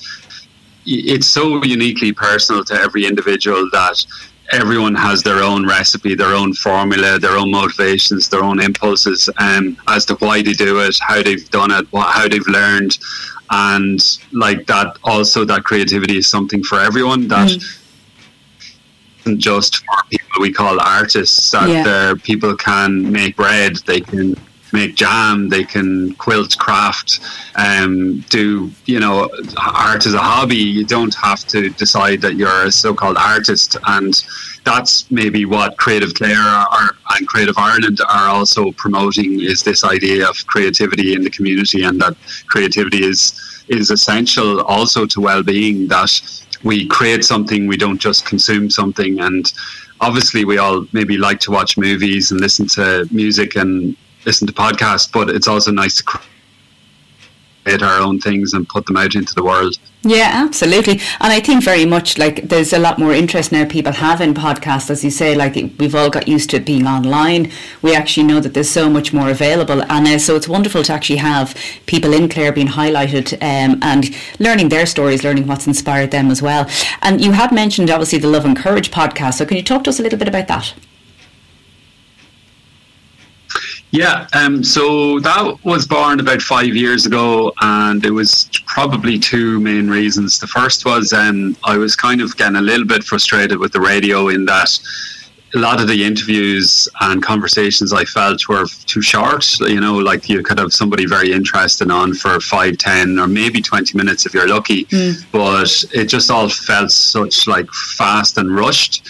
it's 0.86 1.26
so 1.26 1.62
uniquely 1.64 2.12
personal 2.12 2.62
to 2.64 2.74
every 2.74 3.06
individual 3.06 3.68
that 3.72 4.04
everyone 4.52 4.94
has 4.94 5.22
their 5.22 5.42
own 5.42 5.66
recipe, 5.66 6.14
their 6.14 6.34
own 6.34 6.52
formula, 6.54 7.18
their 7.18 7.36
own 7.36 7.50
motivations, 7.50 8.28
their 8.28 8.42
own 8.42 8.60
impulses 8.60 9.28
um, 9.38 9.76
as 9.88 10.04
to 10.04 10.14
why 10.16 10.42
they 10.42 10.52
do 10.52 10.80
it, 10.80 10.96
how 11.00 11.22
they've 11.22 11.50
done 11.50 11.70
it, 11.72 11.86
what, 11.92 12.12
how 12.14 12.28
they've 12.28 12.46
learned. 12.46 12.96
And 13.50 14.00
like 14.32 14.66
that, 14.66 14.98
also 15.04 15.44
that 15.44 15.64
creativity 15.64 16.18
is 16.18 16.26
something 16.26 16.62
for 16.62 16.80
everyone 16.80 17.28
that 17.28 17.48
mm. 17.48 17.78
isn't 19.20 19.40
just 19.40 19.78
for 19.78 19.96
people 20.10 20.40
we 20.40 20.52
call 20.52 20.80
artists, 20.80 21.50
that 21.50 21.68
yeah. 21.68 22.14
people 22.22 22.56
can 22.56 23.10
make 23.10 23.36
bread, 23.36 23.76
they 23.86 24.00
can 24.00 24.36
make 24.72 24.94
jam, 24.94 25.48
they 25.48 25.64
can 25.64 26.14
quilt, 26.14 26.56
craft, 26.58 27.20
um, 27.56 28.20
do 28.28 28.70
you 28.84 29.00
know 29.00 29.28
art 29.56 30.06
as 30.06 30.14
a 30.14 30.18
hobby. 30.18 30.56
You 30.56 30.84
don't 30.84 31.14
have 31.14 31.44
to 31.48 31.70
decide 31.70 32.20
that 32.22 32.36
you're 32.36 32.64
a 32.64 32.72
so-called 32.72 33.16
artist, 33.16 33.76
and 33.86 34.14
that's 34.64 35.10
maybe 35.10 35.44
what 35.44 35.76
Creative 35.78 36.12
Clare 36.14 36.38
are, 36.38 36.90
and 37.16 37.28
Creative 37.28 37.56
Ireland 37.56 38.00
are 38.08 38.28
also 38.28 38.72
promoting 38.72 39.40
is 39.40 39.62
this 39.62 39.84
idea 39.84 40.28
of 40.28 40.46
creativity 40.46 41.14
in 41.14 41.22
the 41.22 41.30
community, 41.30 41.84
and 41.84 42.00
that 42.00 42.16
creativity 42.46 43.04
is 43.04 43.64
is 43.68 43.90
essential 43.90 44.62
also 44.62 45.06
to 45.06 45.20
well-being. 45.20 45.88
That 45.88 46.12
we 46.62 46.86
create 46.86 47.24
something, 47.24 47.66
we 47.66 47.76
don't 47.76 48.00
just 48.00 48.26
consume 48.26 48.70
something, 48.70 49.20
and 49.20 49.52
obviously 50.00 50.44
we 50.44 50.58
all 50.58 50.86
maybe 50.92 51.16
like 51.16 51.40
to 51.40 51.50
watch 51.50 51.78
movies 51.78 52.30
and 52.30 52.40
listen 52.40 52.66
to 52.68 53.08
music 53.10 53.56
and 53.56 53.96
listen 54.26 54.46
to 54.46 54.52
podcasts, 54.52 55.10
but 55.10 55.30
it's 55.30 55.48
also 55.48 55.70
nice 55.70 55.96
to 55.96 56.04
create 56.04 57.82
our 57.82 58.00
own 58.00 58.20
things 58.20 58.52
and 58.52 58.68
put 58.68 58.84
them 58.86 58.96
out 58.96 59.14
into 59.14 59.34
the 59.34 59.42
world. 59.42 59.78
Yeah, 60.02 60.30
absolutely. 60.34 61.00
And 61.20 61.32
I 61.32 61.40
think 61.40 61.64
very 61.64 61.84
much 61.84 62.16
like 62.16 62.48
there's 62.48 62.72
a 62.72 62.78
lot 62.78 62.96
more 62.96 63.12
interest 63.12 63.50
now 63.50 63.64
people 63.64 63.92
have 63.92 64.20
in 64.20 64.34
podcasts, 64.34 64.88
as 64.88 65.02
you 65.02 65.10
say, 65.10 65.34
like 65.34 65.54
we've 65.78 65.96
all 65.96 66.10
got 66.10 66.28
used 66.28 66.50
to 66.50 66.58
it 66.58 66.64
being 66.64 66.86
online. 66.86 67.50
We 67.82 67.96
actually 67.96 68.24
know 68.24 68.38
that 68.38 68.54
there's 68.54 68.70
so 68.70 68.88
much 68.88 69.12
more 69.12 69.30
available. 69.30 69.82
And 69.82 70.06
uh, 70.06 70.18
so 70.20 70.36
it's 70.36 70.46
wonderful 70.46 70.84
to 70.84 70.92
actually 70.92 71.16
have 71.16 71.56
people 71.86 72.12
in 72.12 72.28
Clare 72.28 72.52
being 72.52 72.68
highlighted 72.68 73.32
um, 73.42 73.80
and 73.82 74.14
learning 74.38 74.68
their 74.68 74.86
stories, 74.86 75.24
learning 75.24 75.48
what's 75.48 75.66
inspired 75.66 76.12
them 76.12 76.30
as 76.30 76.40
well. 76.40 76.70
And 77.02 77.20
you 77.20 77.32
had 77.32 77.50
mentioned 77.50 77.90
obviously 77.90 78.20
the 78.20 78.28
Love 78.28 78.44
and 78.44 78.56
Courage 78.56 78.92
podcast. 78.92 79.34
So 79.34 79.46
can 79.46 79.56
you 79.56 79.64
talk 79.64 79.82
to 79.84 79.90
us 79.90 79.98
a 79.98 80.04
little 80.04 80.18
bit 80.18 80.28
about 80.28 80.46
that? 80.46 80.74
Yeah, 83.92 84.26
um, 84.34 84.64
so 84.64 85.20
that 85.20 85.58
was 85.64 85.86
born 85.86 86.20
about 86.20 86.42
five 86.42 86.74
years 86.74 87.06
ago, 87.06 87.52
and 87.62 88.04
it 88.04 88.10
was 88.10 88.50
probably 88.66 89.18
two 89.18 89.60
main 89.60 89.88
reasons. 89.88 90.38
The 90.38 90.46
first 90.46 90.84
was 90.84 91.12
um, 91.12 91.56
I 91.64 91.78
was 91.78 91.96
kind 91.96 92.20
of 92.20 92.36
getting 92.36 92.56
a 92.56 92.62
little 92.62 92.86
bit 92.86 93.04
frustrated 93.04 93.58
with 93.58 93.72
the 93.72 93.80
radio 93.80 94.28
in 94.28 94.44
that 94.46 94.78
a 95.54 95.58
lot 95.58 95.80
of 95.80 95.88
the 95.88 96.04
interviews 96.04 96.88
and 97.00 97.22
conversations 97.22 97.92
I 97.92 98.04
felt 98.04 98.48
were 98.48 98.66
too 98.86 99.00
short. 99.00 99.58
You 99.60 99.80
know, 99.80 99.96
like 99.96 100.28
you 100.28 100.42
could 100.42 100.58
have 100.58 100.72
somebody 100.72 101.06
very 101.06 101.32
interested 101.32 101.90
on 101.90 102.14
for 102.14 102.40
five, 102.40 102.78
ten, 102.78 103.18
or 103.18 103.28
maybe 103.28 103.62
twenty 103.62 103.96
minutes 103.96 104.26
if 104.26 104.34
you're 104.34 104.48
lucky. 104.48 104.84
Mm. 104.86 105.24
But 105.32 105.84
it 105.94 106.06
just 106.06 106.30
all 106.30 106.48
felt 106.48 106.90
such 106.90 107.46
like 107.46 107.70
fast 107.70 108.36
and 108.36 108.54
rushed. 108.54 109.06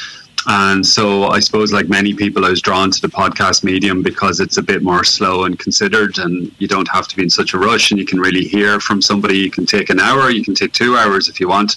And 0.48 0.86
so 0.86 1.24
I 1.24 1.40
suppose, 1.40 1.72
like 1.72 1.88
many 1.88 2.14
people, 2.14 2.44
I 2.44 2.50
was 2.50 2.62
drawn 2.62 2.90
to 2.92 3.00
the 3.00 3.08
podcast 3.08 3.64
medium 3.64 4.02
because 4.02 4.38
it's 4.38 4.58
a 4.58 4.62
bit 4.62 4.82
more 4.82 5.02
slow 5.02 5.44
and 5.44 5.58
considered, 5.58 6.18
and 6.18 6.52
you 6.60 6.68
don't 6.68 6.88
have 6.88 7.08
to 7.08 7.16
be 7.16 7.22
in 7.22 7.30
such 7.30 7.52
a 7.52 7.58
rush, 7.58 7.90
and 7.90 7.98
you 7.98 8.06
can 8.06 8.20
really 8.20 8.44
hear 8.44 8.78
from 8.78 9.02
somebody. 9.02 9.38
You 9.38 9.50
can 9.50 9.66
take 9.66 9.90
an 9.90 9.98
hour, 9.98 10.30
you 10.30 10.44
can 10.44 10.54
take 10.54 10.72
two 10.72 10.96
hours 10.96 11.28
if 11.28 11.40
you 11.40 11.48
want. 11.48 11.76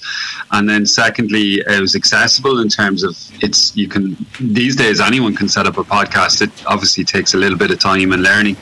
And 0.52 0.70
then, 0.70 0.86
secondly, 0.86 1.64
it 1.66 1.82
was 1.82 1.96
accessible 1.96 2.60
in 2.60 2.70
terms 2.70 3.04
of 3.04 3.18
it's 3.42 3.76
you 3.76 3.88
can 3.88 4.16
these 4.40 4.76
days 4.76 5.00
anyone 5.02 5.36
can 5.36 5.50
set 5.50 5.66
up 5.66 5.78
a 5.78 5.84
podcast. 5.84 6.42
It 6.42 6.52
obviously 6.68 7.04
takes 7.04 7.34
a 7.34 7.38
little 7.38 7.58
bit 7.58 7.72
of 7.72 7.80
time 7.80 8.12
and 8.12 8.22
learning. 8.22 8.58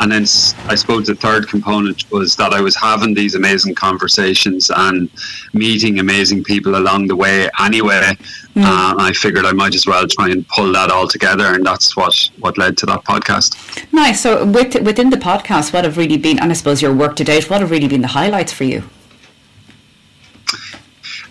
And 0.00 0.12
then 0.12 0.22
I 0.68 0.76
suppose 0.76 1.08
the 1.08 1.16
third 1.16 1.48
component 1.48 2.08
was 2.12 2.36
that 2.36 2.52
I 2.52 2.60
was 2.60 2.76
having 2.76 3.14
these 3.14 3.34
amazing 3.34 3.74
conversations 3.74 4.70
and 4.74 5.10
meeting 5.52 5.98
amazing 5.98 6.44
people 6.44 6.76
along 6.76 7.08
the 7.08 7.16
way 7.16 7.48
anyway. 7.58 8.16
Mm. 8.58 8.64
Uh, 8.64 8.94
I 8.98 9.12
figured 9.12 9.44
I 9.44 9.52
might 9.52 9.76
as 9.76 9.86
well 9.86 10.04
try 10.08 10.30
and 10.30 10.46
pull 10.48 10.72
that 10.72 10.90
all 10.90 11.06
together, 11.06 11.54
and 11.54 11.64
that's 11.64 11.96
what, 11.96 12.12
what 12.40 12.58
led 12.58 12.76
to 12.78 12.86
that 12.86 13.04
podcast. 13.04 13.56
Nice. 13.92 14.20
So, 14.20 14.44
with, 14.44 14.74
within 14.82 15.10
the 15.10 15.16
podcast, 15.16 15.72
what 15.72 15.84
have 15.84 15.96
really 15.96 16.16
been, 16.16 16.40
and 16.40 16.50
I 16.50 16.54
suppose 16.54 16.82
your 16.82 16.92
work 16.92 17.14
to 17.16 17.24
date, 17.24 17.48
what 17.48 17.60
have 17.60 17.70
really 17.70 17.86
been 17.86 18.02
the 18.02 18.08
highlights 18.08 18.52
for 18.52 18.64
you? 18.64 18.82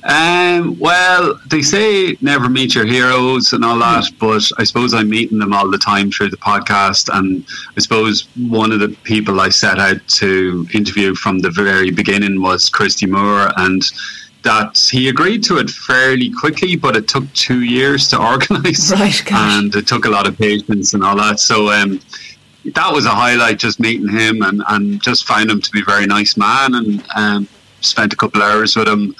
Um, 0.04 0.80
well, 0.80 1.38
they 1.48 1.62
say 1.62 2.16
never 2.22 2.48
meet 2.48 2.74
your 2.74 2.86
heroes 2.86 3.52
and 3.52 3.66
all 3.66 3.78
that, 3.80 4.10
but 4.20 4.50
I 4.58 4.64
suppose 4.64 4.94
I'm 4.94 5.10
meeting 5.10 5.38
them 5.38 5.52
all 5.52 5.70
the 5.70 5.78
time 5.78 6.12
through 6.12 6.30
the 6.30 6.38
podcast. 6.38 7.10
And 7.14 7.46
I 7.76 7.82
suppose 7.82 8.30
one 8.38 8.72
of 8.72 8.80
the 8.80 8.96
people 9.04 9.42
I 9.42 9.50
set 9.50 9.80
out 9.80 10.08
to 10.08 10.66
interview 10.74 11.14
from 11.14 11.40
the 11.40 11.52
very 11.52 11.92
beginning 11.92 12.42
was 12.42 12.70
Christy 12.70 13.06
Moore, 13.06 13.52
and 13.58 13.84
that 14.48 14.90
he 14.92 15.10
agreed 15.10 15.44
to 15.44 15.58
it 15.58 15.70
fairly 15.70 16.32
quickly, 16.32 16.76
but 16.76 16.96
it 16.96 17.08
took 17.08 17.32
two 17.34 17.62
years 17.64 18.08
to 18.10 18.18
organise, 18.32 18.92
right, 18.92 19.32
and 19.32 19.76
it 19.76 19.88
took 19.88 20.06
a 20.06 20.10
lot 20.10 20.28
of 20.28 20.38
patience 20.38 20.94
and 20.94 21.04
all 21.04 21.16
that. 21.18 21.40
So. 21.40 21.70
Um, 21.70 22.00
that 22.76 22.92
was 22.92 23.06
a 23.06 23.12
highlight, 23.12 23.60
just 23.60 23.80
meeting 23.80 24.10
him, 24.10 24.42
and, 24.42 24.62
and 24.68 25.02
just 25.02 25.26
found 25.26 25.50
him 25.50 25.62
to 25.62 25.72
be 25.72 25.80
a 25.80 25.86
very 25.86 26.06
nice 26.06 26.36
man, 26.36 26.76
and 26.76 27.02
um, 27.16 27.48
spent 27.80 28.12
a 28.12 28.16
couple 28.18 28.44
hours 28.44 28.76
with 28.76 28.90
him 28.90 29.16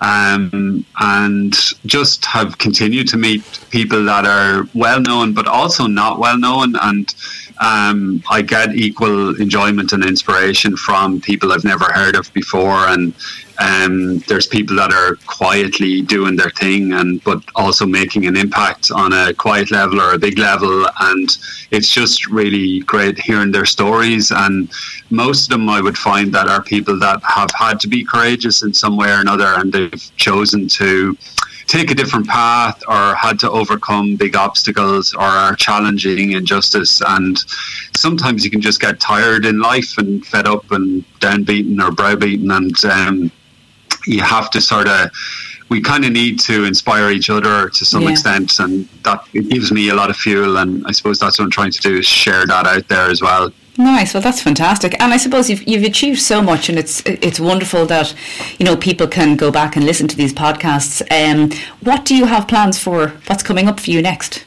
um, 0.00 0.84
and 1.00 1.54
just 1.86 2.24
have 2.24 2.58
continued 2.58 3.08
to 3.08 3.16
meet 3.16 3.42
people 3.70 4.04
that 4.04 4.24
are 4.24 4.66
well 4.74 5.00
known 5.00 5.32
but 5.32 5.46
also 5.46 5.86
not 5.86 6.18
well 6.18 6.38
known 6.38 6.74
and 6.82 7.14
um, 7.60 8.22
I 8.30 8.40
get 8.40 8.74
equal 8.74 9.38
enjoyment 9.38 9.92
and 9.92 10.02
inspiration 10.02 10.76
from 10.76 11.20
people 11.20 11.52
I've 11.52 11.64
never 11.64 11.84
heard 11.92 12.16
of 12.16 12.32
before 12.32 12.88
and 12.88 13.14
um, 13.58 14.18
there's 14.20 14.46
people 14.46 14.74
that 14.76 14.90
are 14.92 15.16
quietly 15.26 16.00
doing 16.00 16.36
their 16.36 16.48
thing 16.50 16.94
and 16.94 17.22
but 17.22 17.42
also 17.54 17.84
making 17.84 18.26
an 18.26 18.36
impact 18.36 18.90
on 18.90 19.12
a 19.12 19.34
quiet 19.34 19.70
level 19.70 20.00
or 20.00 20.14
a 20.14 20.18
big 20.18 20.38
level 20.38 20.86
and 21.00 21.36
it's 21.70 21.92
just 21.92 22.26
really 22.28 22.80
great 22.80 23.18
hearing 23.18 23.52
their 23.52 23.66
stories 23.66 24.30
and 24.30 24.70
most 25.10 25.44
of 25.44 25.50
them 25.50 25.68
I 25.68 25.82
would 25.82 25.98
find 25.98 26.32
that 26.32 26.48
are 26.48 26.62
people 26.62 26.98
that 27.00 27.22
have 27.24 27.50
had 27.50 27.78
to 27.80 27.88
be 27.88 28.02
courageous 28.04 28.62
in 28.62 28.72
some 28.72 28.96
way 28.96 29.10
or 29.10 29.20
another 29.20 29.52
and 29.56 29.70
they've 29.70 30.16
chosen 30.16 30.66
to 30.68 31.14
take 31.70 31.90
a 31.92 31.94
different 31.94 32.26
path 32.26 32.82
or 32.88 33.14
had 33.14 33.38
to 33.38 33.50
overcome 33.50 34.16
big 34.16 34.34
obstacles 34.34 35.14
or 35.14 35.22
are 35.22 35.54
challenging 35.54 36.32
injustice. 36.32 37.00
And 37.06 37.38
sometimes 37.96 38.44
you 38.44 38.50
can 38.50 38.60
just 38.60 38.80
get 38.80 38.98
tired 38.98 39.46
in 39.46 39.60
life 39.60 39.96
and 39.96 40.26
fed 40.26 40.48
up 40.48 40.72
and 40.72 41.04
downbeaten 41.20 41.80
or 41.80 41.92
browbeaten. 41.92 42.50
And 42.50 42.84
um, 42.84 43.32
you 44.04 44.20
have 44.20 44.50
to 44.50 44.60
sort 44.60 44.88
of 44.88 45.10
we 45.68 45.80
kind 45.80 46.04
of 46.04 46.10
need 46.10 46.40
to 46.40 46.64
inspire 46.64 47.12
each 47.12 47.30
other 47.30 47.68
to 47.68 47.84
some 47.84 48.02
yeah. 48.02 48.10
extent, 48.10 48.58
and 48.58 48.88
that 49.04 49.24
it 49.32 49.48
gives 49.48 49.70
me 49.70 49.90
a 49.90 49.94
lot 49.94 50.10
of 50.10 50.16
fuel. 50.16 50.56
And 50.56 50.84
I 50.84 50.90
suppose 50.90 51.20
that's 51.20 51.38
what 51.38 51.44
I'm 51.44 51.50
trying 51.52 51.70
to 51.70 51.80
do 51.80 51.98
is 51.98 52.06
share 52.06 52.44
that 52.44 52.66
out 52.66 52.88
there 52.88 53.08
as 53.08 53.22
well. 53.22 53.52
Nice. 53.80 54.12
Well, 54.12 54.22
that's 54.22 54.42
fantastic, 54.42 54.94
and 55.00 55.10
I 55.10 55.16
suppose 55.16 55.48
you've 55.48 55.66
you've 55.66 55.84
achieved 55.84 56.20
so 56.20 56.42
much, 56.42 56.68
and 56.68 56.78
it's 56.78 57.00
it's 57.06 57.40
wonderful 57.40 57.86
that 57.86 58.14
you 58.58 58.66
know 58.66 58.76
people 58.76 59.06
can 59.06 59.36
go 59.36 59.50
back 59.50 59.74
and 59.74 59.86
listen 59.86 60.06
to 60.08 60.16
these 60.16 60.34
podcasts. 60.34 61.00
Um, 61.10 61.50
what 61.80 62.04
do 62.04 62.14
you 62.14 62.26
have 62.26 62.46
plans 62.46 62.78
for? 62.78 63.08
What's 63.26 63.42
coming 63.42 63.68
up 63.68 63.80
for 63.80 63.90
you 63.90 64.02
next? 64.02 64.44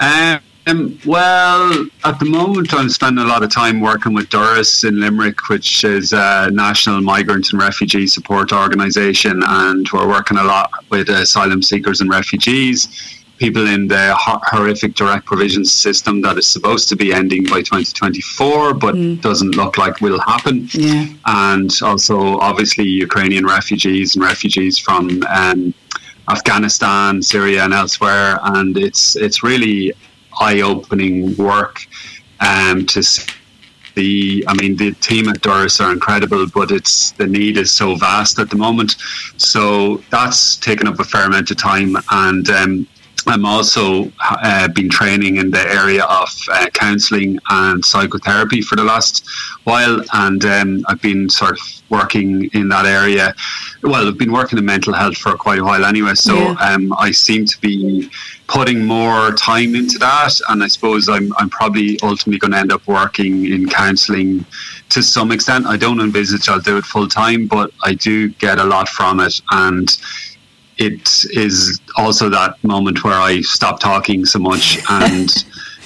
Um, 0.00 1.00
well, 1.04 1.88
at 2.04 2.20
the 2.20 2.26
moment, 2.26 2.72
I'm 2.74 2.88
spending 2.90 3.24
a 3.24 3.26
lot 3.26 3.42
of 3.42 3.50
time 3.50 3.80
working 3.80 4.14
with 4.14 4.28
Doras 4.28 4.88
in 4.88 5.00
Limerick, 5.00 5.48
which 5.48 5.82
is 5.82 6.12
a 6.12 6.50
national 6.52 7.00
migrant 7.00 7.52
and 7.52 7.60
refugee 7.60 8.06
support 8.06 8.52
organisation, 8.52 9.42
and 9.44 9.88
we're 9.92 10.06
working 10.06 10.36
a 10.36 10.44
lot 10.44 10.70
with 10.90 11.08
asylum 11.08 11.62
seekers 11.62 12.00
and 12.00 12.08
refugees 12.08 13.17
people 13.38 13.66
in 13.66 13.88
the 13.88 14.14
horrific 14.18 14.94
direct 14.94 15.24
provision 15.24 15.64
system 15.64 16.20
that 16.22 16.36
is 16.38 16.46
supposed 16.46 16.88
to 16.88 16.96
be 16.96 17.12
ending 17.12 17.44
by 17.44 17.60
2024, 17.62 18.74
but 18.74 18.94
mm. 18.94 19.20
doesn't 19.20 19.54
look 19.56 19.78
like 19.78 20.00
will 20.00 20.20
happen. 20.20 20.68
Yeah. 20.72 21.06
And 21.26 21.70
also, 21.82 22.38
obviously, 22.38 22.84
Ukrainian 22.84 23.46
refugees 23.46 24.16
and 24.16 24.24
refugees 24.24 24.78
from 24.78 25.22
um, 25.28 25.72
Afghanistan, 26.30 27.22
Syria, 27.22 27.64
and 27.64 27.72
elsewhere. 27.72 28.38
And 28.42 28.76
it's 28.76 29.16
it's 29.16 29.42
really 29.42 29.92
eye-opening 30.40 31.36
work 31.36 31.86
um, 32.40 32.86
to 32.86 33.02
see. 33.02 33.32
The, 33.94 34.44
I 34.46 34.54
mean, 34.54 34.76
the 34.76 34.92
team 34.92 35.28
at 35.28 35.40
Doras 35.40 35.84
are 35.84 35.92
incredible, 35.92 36.46
but 36.54 36.70
it's 36.70 37.10
the 37.12 37.26
need 37.26 37.56
is 37.56 37.72
so 37.72 37.96
vast 37.96 38.38
at 38.38 38.48
the 38.48 38.54
moment. 38.54 38.94
So 39.38 39.96
that's 40.10 40.54
taken 40.54 40.86
up 40.86 41.00
a 41.00 41.04
fair 41.04 41.26
amount 41.26 41.50
of 41.50 41.56
time, 41.56 41.96
and 42.12 42.48
um, 42.48 42.86
I'm 43.26 43.44
also 43.44 44.10
uh, 44.20 44.68
been 44.68 44.88
training 44.88 45.36
in 45.36 45.50
the 45.50 45.60
area 45.60 46.04
of 46.04 46.28
uh, 46.50 46.68
counselling 46.72 47.38
and 47.50 47.84
psychotherapy 47.84 48.62
for 48.62 48.76
the 48.76 48.84
last 48.84 49.28
while, 49.64 50.02
and 50.14 50.44
um, 50.44 50.84
I've 50.88 51.02
been 51.02 51.28
sort 51.28 51.52
of 51.52 51.58
working 51.90 52.48
in 52.52 52.68
that 52.68 52.86
area. 52.86 53.34
Well, 53.82 54.08
I've 54.08 54.18
been 54.18 54.32
working 54.32 54.58
in 54.58 54.64
mental 54.64 54.92
health 54.92 55.16
for 55.16 55.36
quite 55.36 55.58
a 55.58 55.64
while 55.64 55.84
anyway, 55.84 56.14
so 56.14 56.34
yeah. 56.36 56.52
um, 56.60 56.92
I 56.98 57.10
seem 57.10 57.44
to 57.46 57.60
be 57.60 58.10
putting 58.46 58.84
more 58.84 59.32
time 59.32 59.74
into 59.74 59.98
that, 59.98 60.32
and 60.48 60.62
I 60.62 60.68
suppose 60.68 61.08
I'm 61.08 61.32
I'm 61.36 61.50
probably 61.50 61.98
ultimately 62.02 62.38
going 62.38 62.52
to 62.52 62.58
end 62.58 62.72
up 62.72 62.86
working 62.86 63.46
in 63.52 63.68
counselling 63.68 64.44
to 64.90 65.02
some 65.02 65.32
extent. 65.32 65.66
I 65.66 65.76
don't 65.76 66.00
envisage 66.00 66.48
I'll 66.48 66.60
do 66.60 66.78
it 66.78 66.84
full 66.84 67.08
time, 67.08 67.46
but 67.46 67.72
I 67.84 67.94
do 67.94 68.28
get 68.28 68.58
a 68.58 68.64
lot 68.64 68.88
from 68.88 69.20
it, 69.20 69.40
and 69.50 69.94
it 70.78 71.24
is 71.30 71.80
also 71.96 72.28
that 72.28 72.62
moment 72.62 73.04
where 73.04 73.18
I 73.18 73.40
stop 73.40 73.80
talking 73.80 74.24
so 74.24 74.38
much 74.38 74.78
and 74.90 75.28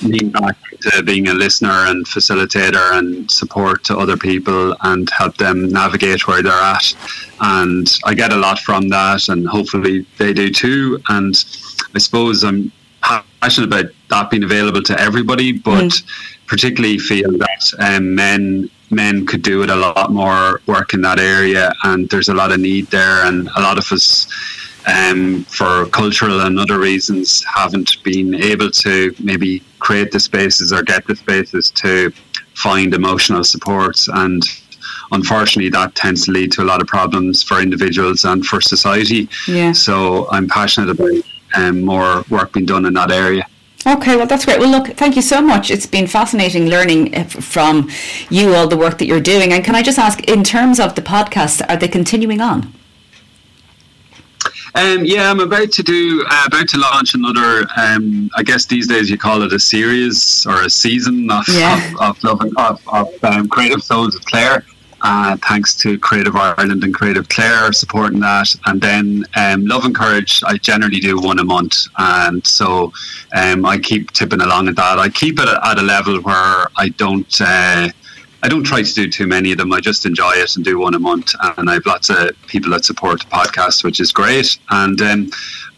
lean 0.02 0.31
back 0.31 0.57
to 0.81 1.02
being 1.02 1.28
a 1.28 1.35
listener 1.35 1.87
and 1.87 2.05
facilitator 2.07 2.98
and 2.98 3.31
support 3.31 3.85
to 3.85 3.96
other 3.96 4.16
people 4.16 4.76
and 4.83 5.09
help 5.11 5.37
them 5.37 5.68
navigate 5.70 6.26
where 6.26 6.42
they're 6.42 6.52
at. 6.52 6.94
And 7.40 7.88
I 8.05 8.14
get 8.14 8.33
a 8.33 8.37
lot 8.37 8.59
from 8.59 8.88
that, 8.88 9.28
and 9.28 9.46
hopefully 9.46 10.07
they 10.18 10.33
do 10.33 10.50
too. 10.50 11.00
And 11.09 11.35
I 11.94 11.98
suppose 11.98 12.44
I'm 12.44 12.70
passionate 13.00 13.66
about 13.66 13.87
that 14.11 14.31
being 14.31 14.44
available 14.44 14.83
to 14.83 15.00
everybody, 15.00 15.52
but 15.52 15.85
mm. 15.85 16.05
particularly 16.46 16.98
feel 16.98 17.31
that 17.38 17.72
um, 17.78 18.14
men 18.14 18.70
men 18.90 19.24
could 19.24 19.40
do 19.40 19.62
it 19.62 19.70
a 19.70 19.74
lot 19.74 20.12
more 20.12 20.61
work 20.66 20.92
in 20.92 21.00
that 21.00 21.18
area, 21.18 21.72
and 21.85 22.09
there's 22.11 22.28
a 22.28 22.35
lot 22.35 22.52
of 22.52 22.61
need 22.61 22.87
there, 22.88 23.24
and 23.24 23.48
a 23.57 23.61
lot 23.61 23.78
of 23.78 23.90
us 23.90 24.26
um, 24.87 25.45
for 25.45 25.87
cultural 25.87 26.40
and 26.40 26.59
other 26.59 26.79
reasons, 26.79 27.45
haven't 27.45 28.03
been 28.03 28.35
able 28.35 28.71
to 28.71 29.14
maybe 29.21 29.62
create 29.79 30.11
the 30.11 30.21
spaces 30.21 30.73
or 30.73 30.83
get 30.83 31.07
the 31.07 31.16
spaces 31.16 31.71
to 31.71 32.12
find 32.55 32.95
emotional 32.95 33.45
supports. 33.45 34.09
And 34.09 34.42
unfortunately, 35.12 35.71
that 35.71 35.95
tends 35.95 36.27
to 36.27 36.33
lead 36.33 36.53
to 36.53 36.62
a 36.62 36.64
lot 36.64 36.81
of 36.81 36.88
problems 36.88 37.42
for 37.42 37.61
individuals 37.61 38.25
and 38.25 38.45
for 38.45 38.61
society. 38.61 39.29
Yeah. 39.47 39.73
So 39.73 40.29
I'm 40.31 40.49
passionate 40.49 40.90
about 40.90 41.23
um, 41.55 41.83
more 41.83 42.25
work 42.31 42.53
being 42.53 42.66
done 42.66 42.87
in 42.87 42.95
that 42.95 43.11
area. 43.11 43.47
Okay, 43.85 44.16
well, 44.16 44.27
that's 44.27 44.45
great. 44.45 44.61
Well, 44.61 44.71
look, 44.71 44.97
thank 44.97 45.16
you 45.16 45.23
so 45.23 45.40
much. 45.42 45.68
It's 45.71 45.87
been 45.87 46.07
fascinating 46.07 46.68
learning 46.68 47.16
uh, 47.16 47.25
from 47.25 47.90
you 48.31 48.55
all 48.55 48.68
the 48.68 48.77
work 48.77 48.99
that 48.99 49.07
you're 49.07 49.21
doing. 49.21 49.53
And 49.53 49.64
can 49.64 49.75
I 49.75 49.83
just 49.83 49.99
ask, 49.99 50.23
in 50.29 50.45
terms 50.45 50.79
of 50.79 50.95
the 50.95 51.03
podcasts, 51.03 51.61
are 51.68 51.77
they 51.77 51.88
continuing 51.88 52.40
on? 52.40 52.73
Um, 54.74 55.04
yeah, 55.04 55.30
I'm 55.30 55.40
about 55.40 55.70
to 55.72 55.82
do 55.82 56.24
uh, 56.28 56.44
about 56.46 56.68
to 56.68 56.78
launch 56.78 57.14
another. 57.14 57.66
Um, 57.76 58.30
I 58.37 58.42
guess 58.42 58.64
these 58.64 58.88
days 58.88 59.11
you 59.11 59.18
call 59.18 59.42
it 59.42 59.52
a 59.52 59.61
series 59.61 60.46
or 60.46 60.62
a 60.62 60.70
season 60.70 61.30
of 61.30 61.44
yeah. 61.48 61.92
of, 62.00 62.24
of, 62.24 62.40
of, 62.56 62.88
of 62.88 63.24
um, 63.24 63.48
Creative 63.48 63.82
Souls 63.82 64.14
of 64.14 64.24
Clare, 64.24 64.64
Uh, 65.02 65.37
thanks 65.48 65.74
to 65.74 65.98
Creative 65.98 66.37
Ireland 66.37 66.85
and 66.85 66.94
Creative 66.94 67.28
Clare 67.28 67.72
supporting 67.72 68.20
that. 68.20 68.54
And 68.66 68.80
then 68.80 69.24
um, 69.35 69.66
Love 69.66 69.85
and 69.85 69.94
Courage, 69.94 70.42
I 70.46 70.56
generally 70.58 71.00
do 71.00 71.20
one 71.20 71.40
a 71.40 71.44
month. 71.44 71.88
And 71.98 72.46
so 72.46 72.92
um, 73.35 73.66
I 73.66 73.78
keep 73.78 74.12
tipping 74.12 74.40
along 74.40 74.68
at 74.68 74.76
that. 74.76 74.98
I 74.98 75.08
keep 75.08 75.40
it 75.40 75.48
at 75.48 75.78
a 75.78 75.82
level 75.82 76.20
where 76.22 76.66
I 76.76 76.88
don't. 76.96 77.40
Uh, 77.40 77.88
I 78.42 78.48
don't 78.48 78.64
try 78.64 78.83
to 78.83 78.94
do 78.94 79.09
too 79.09 79.26
many 79.26 79.52
of 79.52 79.59
them. 79.59 79.72
I 79.72 79.81
just 79.81 80.05
enjoy 80.05 80.33
it 80.33 80.57
and 80.57 80.64
do 80.64 80.78
one 80.78 80.94
a 80.94 80.98
month. 80.98 81.33
And 81.57 81.70
I 81.70 81.74
have 81.74 81.87
lots 81.87 82.11
of 82.11 82.31
people 82.48 82.70
that 82.72 82.85
support 82.85 83.20
the 83.20 83.26
podcast, 83.26 83.85
which 83.85 84.00
is 84.00 84.11
great. 84.11 84.59
And 84.70 85.00
um, 85.00 85.31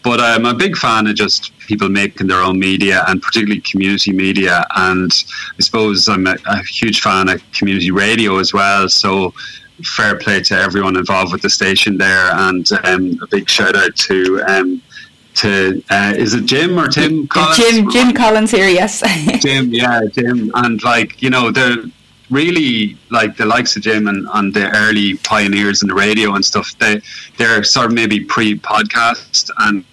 but 0.03 0.21
I'm 0.21 0.47
a 0.47 0.55
big 0.55 0.77
fan 0.77 1.07
of 1.07 1.15
just 1.15 1.57
people 1.59 1.89
making 1.89 2.27
their 2.27 2.41
own 2.41 2.59
media 2.59 3.05
and 3.09 3.23
particularly 3.23 3.61
community 3.61 4.13
media. 4.13 4.65
And 4.77 5.11
I 5.59 5.63
suppose 5.63 6.09
I'm 6.09 6.27
a, 6.27 6.37
a 6.47 6.63
huge 6.63 7.01
fan 7.01 7.29
of 7.29 7.43
community 7.53 7.91
radio 7.91 8.39
as 8.39 8.53
well. 8.53 8.89
So 8.89 9.35
fair 9.83 10.17
play 10.17 10.41
to 10.41 10.55
everyone 10.55 10.97
involved 10.97 11.33
with 11.33 11.43
the 11.43 11.51
station 11.51 11.99
there, 11.99 12.31
and 12.33 12.71
um, 12.85 13.19
a 13.23 13.27
big 13.27 13.49
shout 13.49 13.77
out 13.77 13.95
to. 13.97 14.43
Um, 14.47 14.83
to 15.35 15.83
uh, 15.91 16.15
is 16.17 16.33
it 16.35 16.45
Jim 16.45 16.79
or 16.79 16.87
Tim 16.87 17.27
Collins? 17.27 17.59
Jim 17.59 17.91
Jim 17.91 18.15
Collins 18.15 18.53
here, 18.53 18.69
yes. 18.69 19.03
Jim, 19.43 19.75
yeah, 19.75 20.03
Jim, 20.13 20.53
and 20.55 20.81
like 20.85 21.21
you 21.21 21.29
know 21.29 21.51
the 21.51 21.91
really 22.31 22.97
like 23.11 23.37
the 23.37 23.47
likes 23.47 23.77
of 23.77 23.83
Jim 23.83 24.09
and, 24.09 24.27
and 24.35 24.53
the 24.53 24.71
early 24.77 25.15
pioneers 25.19 25.83
in 25.83 25.89
the 25.89 25.95
radio 25.95 26.35
and 26.35 26.45
stuff. 26.45 26.77
They 26.79 27.01
they're 27.37 27.65
sort 27.65 27.87
of 27.87 27.93
maybe 27.93 28.21
pre 28.25 28.59
podcast 28.59 29.51
and 29.59 29.85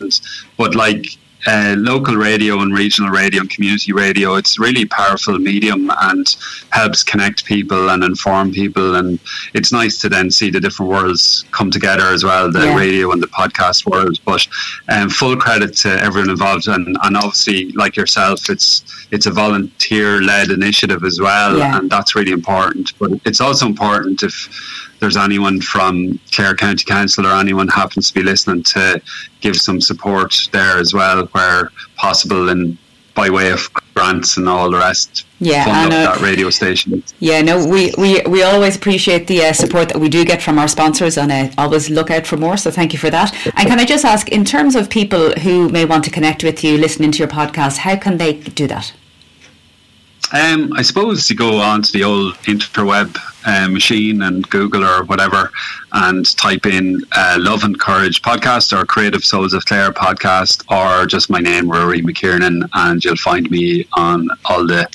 but 0.58 0.76
like 0.76 1.18
uh, 1.48 1.76
local 1.78 2.16
radio 2.16 2.60
and 2.60 2.74
regional 2.74 3.10
radio 3.10 3.42
and 3.42 3.50
community 3.50 3.94
radio, 3.94 4.36
it's 4.36 4.60
really 4.60 4.86
powerful 4.86 5.38
medium 5.38 5.92
and 6.02 6.36
helps 6.72 7.04
connect 7.04 7.46
people 7.46 7.90
and 7.90 8.04
inform 8.04 8.52
people. 8.52 8.96
And 8.96 9.20
it's 9.54 9.72
nice 9.72 10.00
to 10.02 10.10
then 10.10 10.32
see 10.32 10.50
the 10.50 10.60
different 10.60 10.92
worlds 10.92 11.46
come 11.52 11.72
together 11.72 12.08
as 12.08 12.24
well, 12.24 12.52
the 12.52 12.66
yeah. 12.66 12.78
radio 12.78 13.12
and 13.12 13.22
the 13.22 13.28
podcast 13.28 13.90
world. 13.90 14.20
But 14.26 14.48
um, 14.90 15.10
full 15.10 15.36
credit 15.36 15.76
to 15.78 15.90
everyone 15.90 16.30
involved, 16.30 16.68
and, 16.68 16.98
and 17.02 17.18
obviously, 17.18 17.72
like 17.72 17.96
yourself, 17.96 18.50
it's 18.50 18.84
it's 19.12 19.26
a 19.26 19.32
volunteer 19.32 20.22
led 20.22 20.52
initiative 20.52 21.04
as 21.04 21.20
well, 21.20 21.58
yeah. 21.58 21.78
and 21.78 21.90
that's 21.90 22.16
really 22.16 22.32
important. 22.32 22.98
But 23.00 23.12
it's 23.26 23.42
also 23.42 23.66
important 23.66 24.24
if 24.24 24.82
there's 25.02 25.18
anyone 25.18 25.60
from 25.60 26.20
Clare 26.32 26.56
County 26.56 26.86
Council 26.86 27.26
or 27.26 27.34
anyone 27.34 27.68
happens 27.68 28.10
to 28.10 28.14
be 28.14 28.24
listening 28.24 28.62
to 28.64 29.02
give 29.42 29.58
some 29.58 29.82
support 29.82 30.48
there 30.54 30.78
as 30.78 30.94
well 30.94 31.26
where 31.34 31.72
possible 31.98 32.50
and 32.50 32.78
by 33.16 33.30
way 33.30 33.52
of 33.52 33.68
grants 33.96 34.38
and 34.38 34.48
all 34.48 34.70
the 34.70 34.78
rest. 34.78 35.26
Yeah, 35.40 35.66
up 35.68 35.90
that 35.90 36.22
radio 36.22 36.52
station. 36.52 37.04
Yeah, 37.20 37.42
no, 37.42 37.68
we, 37.68 37.92
we, 37.98 38.22
we 38.22 38.44
always 38.44 38.78
appreciate 38.78 39.26
the 39.26 39.44
uh, 39.44 39.54
support 39.54 39.90
that 39.90 40.00
we 40.00 40.08
do 40.08 40.24
get 40.24 40.40
from 40.40 40.60
our 40.60 40.68
sponsors 40.68 41.18
and 41.18 41.32
uh, 41.32 41.50
always 41.58 41.90
look 41.90 42.12
out 42.12 42.28
for 42.28 42.38
more. 42.38 42.56
So 42.58 42.70
thank 42.70 42.94
you 42.94 43.00
for 43.00 43.10
that. 43.10 43.34
And 43.58 43.68
can 43.68 43.80
I 43.80 43.86
just 43.86 44.06
ask, 44.06 44.30
in 44.30 44.46
terms 44.46 44.76
of 44.76 44.90
people 44.90 45.32
who 45.32 45.68
may 45.70 45.84
want 45.84 46.04
to 46.06 46.12
connect 46.12 46.44
with 46.44 46.64
you, 46.64 46.78
listening 46.78 47.12
to 47.14 47.18
your 47.18 47.28
podcast, 47.28 47.78
how 47.78 47.98
can 47.98 48.18
they 48.18 48.34
do 48.34 48.68
that? 48.68 48.94
Um, 50.32 50.72
I 50.74 50.84
suppose 50.84 51.28
you 51.30 51.36
go 51.36 51.58
on 51.58 51.82
to 51.82 51.92
the 51.92 52.04
old 52.04 52.36
interweb 52.44 53.18
uh, 53.46 53.68
machine 53.68 54.22
and 54.22 54.50
Google 54.50 54.84
or 54.84 55.04
whatever 55.06 55.52
and 55.94 56.26
type 56.38 56.66
in 56.66 57.02
uh, 57.14 57.38
Love 57.40 57.64
and 57.64 57.80
Courage 57.80 58.22
podcast 58.22 58.78
or 58.78 58.86
Creative 58.86 59.24
Souls 59.24 59.54
of 59.54 59.66
Clare 59.66 59.92
podcast 59.92 60.64
or 60.72 61.06
just 61.06 61.30
my 61.30 61.40
name, 61.40 61.68
Ruairí 61.68 62.02
McKiernan, 62.02 62.70
and 62.74 63.04
you'll 63.04 63.16
find 63.16 63.50
me 63.52 63.88
on 63.94 64.30
all 64.46 64.66
the 64.66 64.88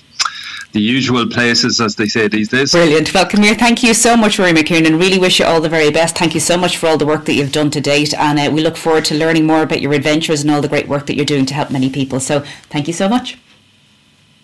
the 0.73 0.83
usual 0.83 1.27
places, 1.27 1.81
as 1.81 1.97
they 1.97 2.07
say 2.07 2.29
these 2.29 2.51
days. 2.51 2.73
Brilliant. 2.73 3.15
Well, 3.15 3.25
Camille, 3.25 3.55
thank 3.55 3.83
you 3.83 3.95
so 3.95 4.15
much, 4.15 4.37
Ruairí 4.37 4.55
McKiernan. 4.55 5.01
Really 5.01 5.19
wish 5.19 5.39
you 5.39 5.47
all 5.47 5.61
the 5.61 5.71
very 5.71 5.91
best. 5.91 6.19
Thank 6.19 6.35
you 6.35 6.41
so 6.41 6.59
much 6.59 6.77
for 6.77 6.87
all 6.87 6.99
the 6.99 7.07
work 7.07 7.25
that 7.25 7.33
you've 7.33 7.53
done 7.53 7.71
to 7.71 7.81
date, 7.81 8.13
and 8.13 8.39
uh, 8.39 8.51
we 8.53 8.61
look 8.61 8.77
forward 8.77 9.07
to 9.07 9.15
learning 9.15 9.47
more 9.47 9.63
about 9.63 9.81
your 9.81 9.95
adventures 9.95 10.43
and 10.43 10.51
all 10.51 10.61
the 10.61 10.69
great 10.69 10.87
work 10.87 11.07
that 11.07 11.17
you're 11.17 11.25
doing 11.25 11.47
to 11.47 11.55
help 11.55 11.71
many 11.71 11.89
people. 11.89 12.21
So, 12.21 12.41
thank 12.69 12.87
you 12.89 12.93
so 12.93 13.09
much. 13.09 13.39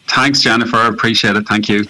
Thanks, 0.09 0.41
Jennifer. 0.41 0.87
Appreciate 0.87 1.37
it. 1.37 1.47
Thank 1.47 1.69
you. 1.69 1.87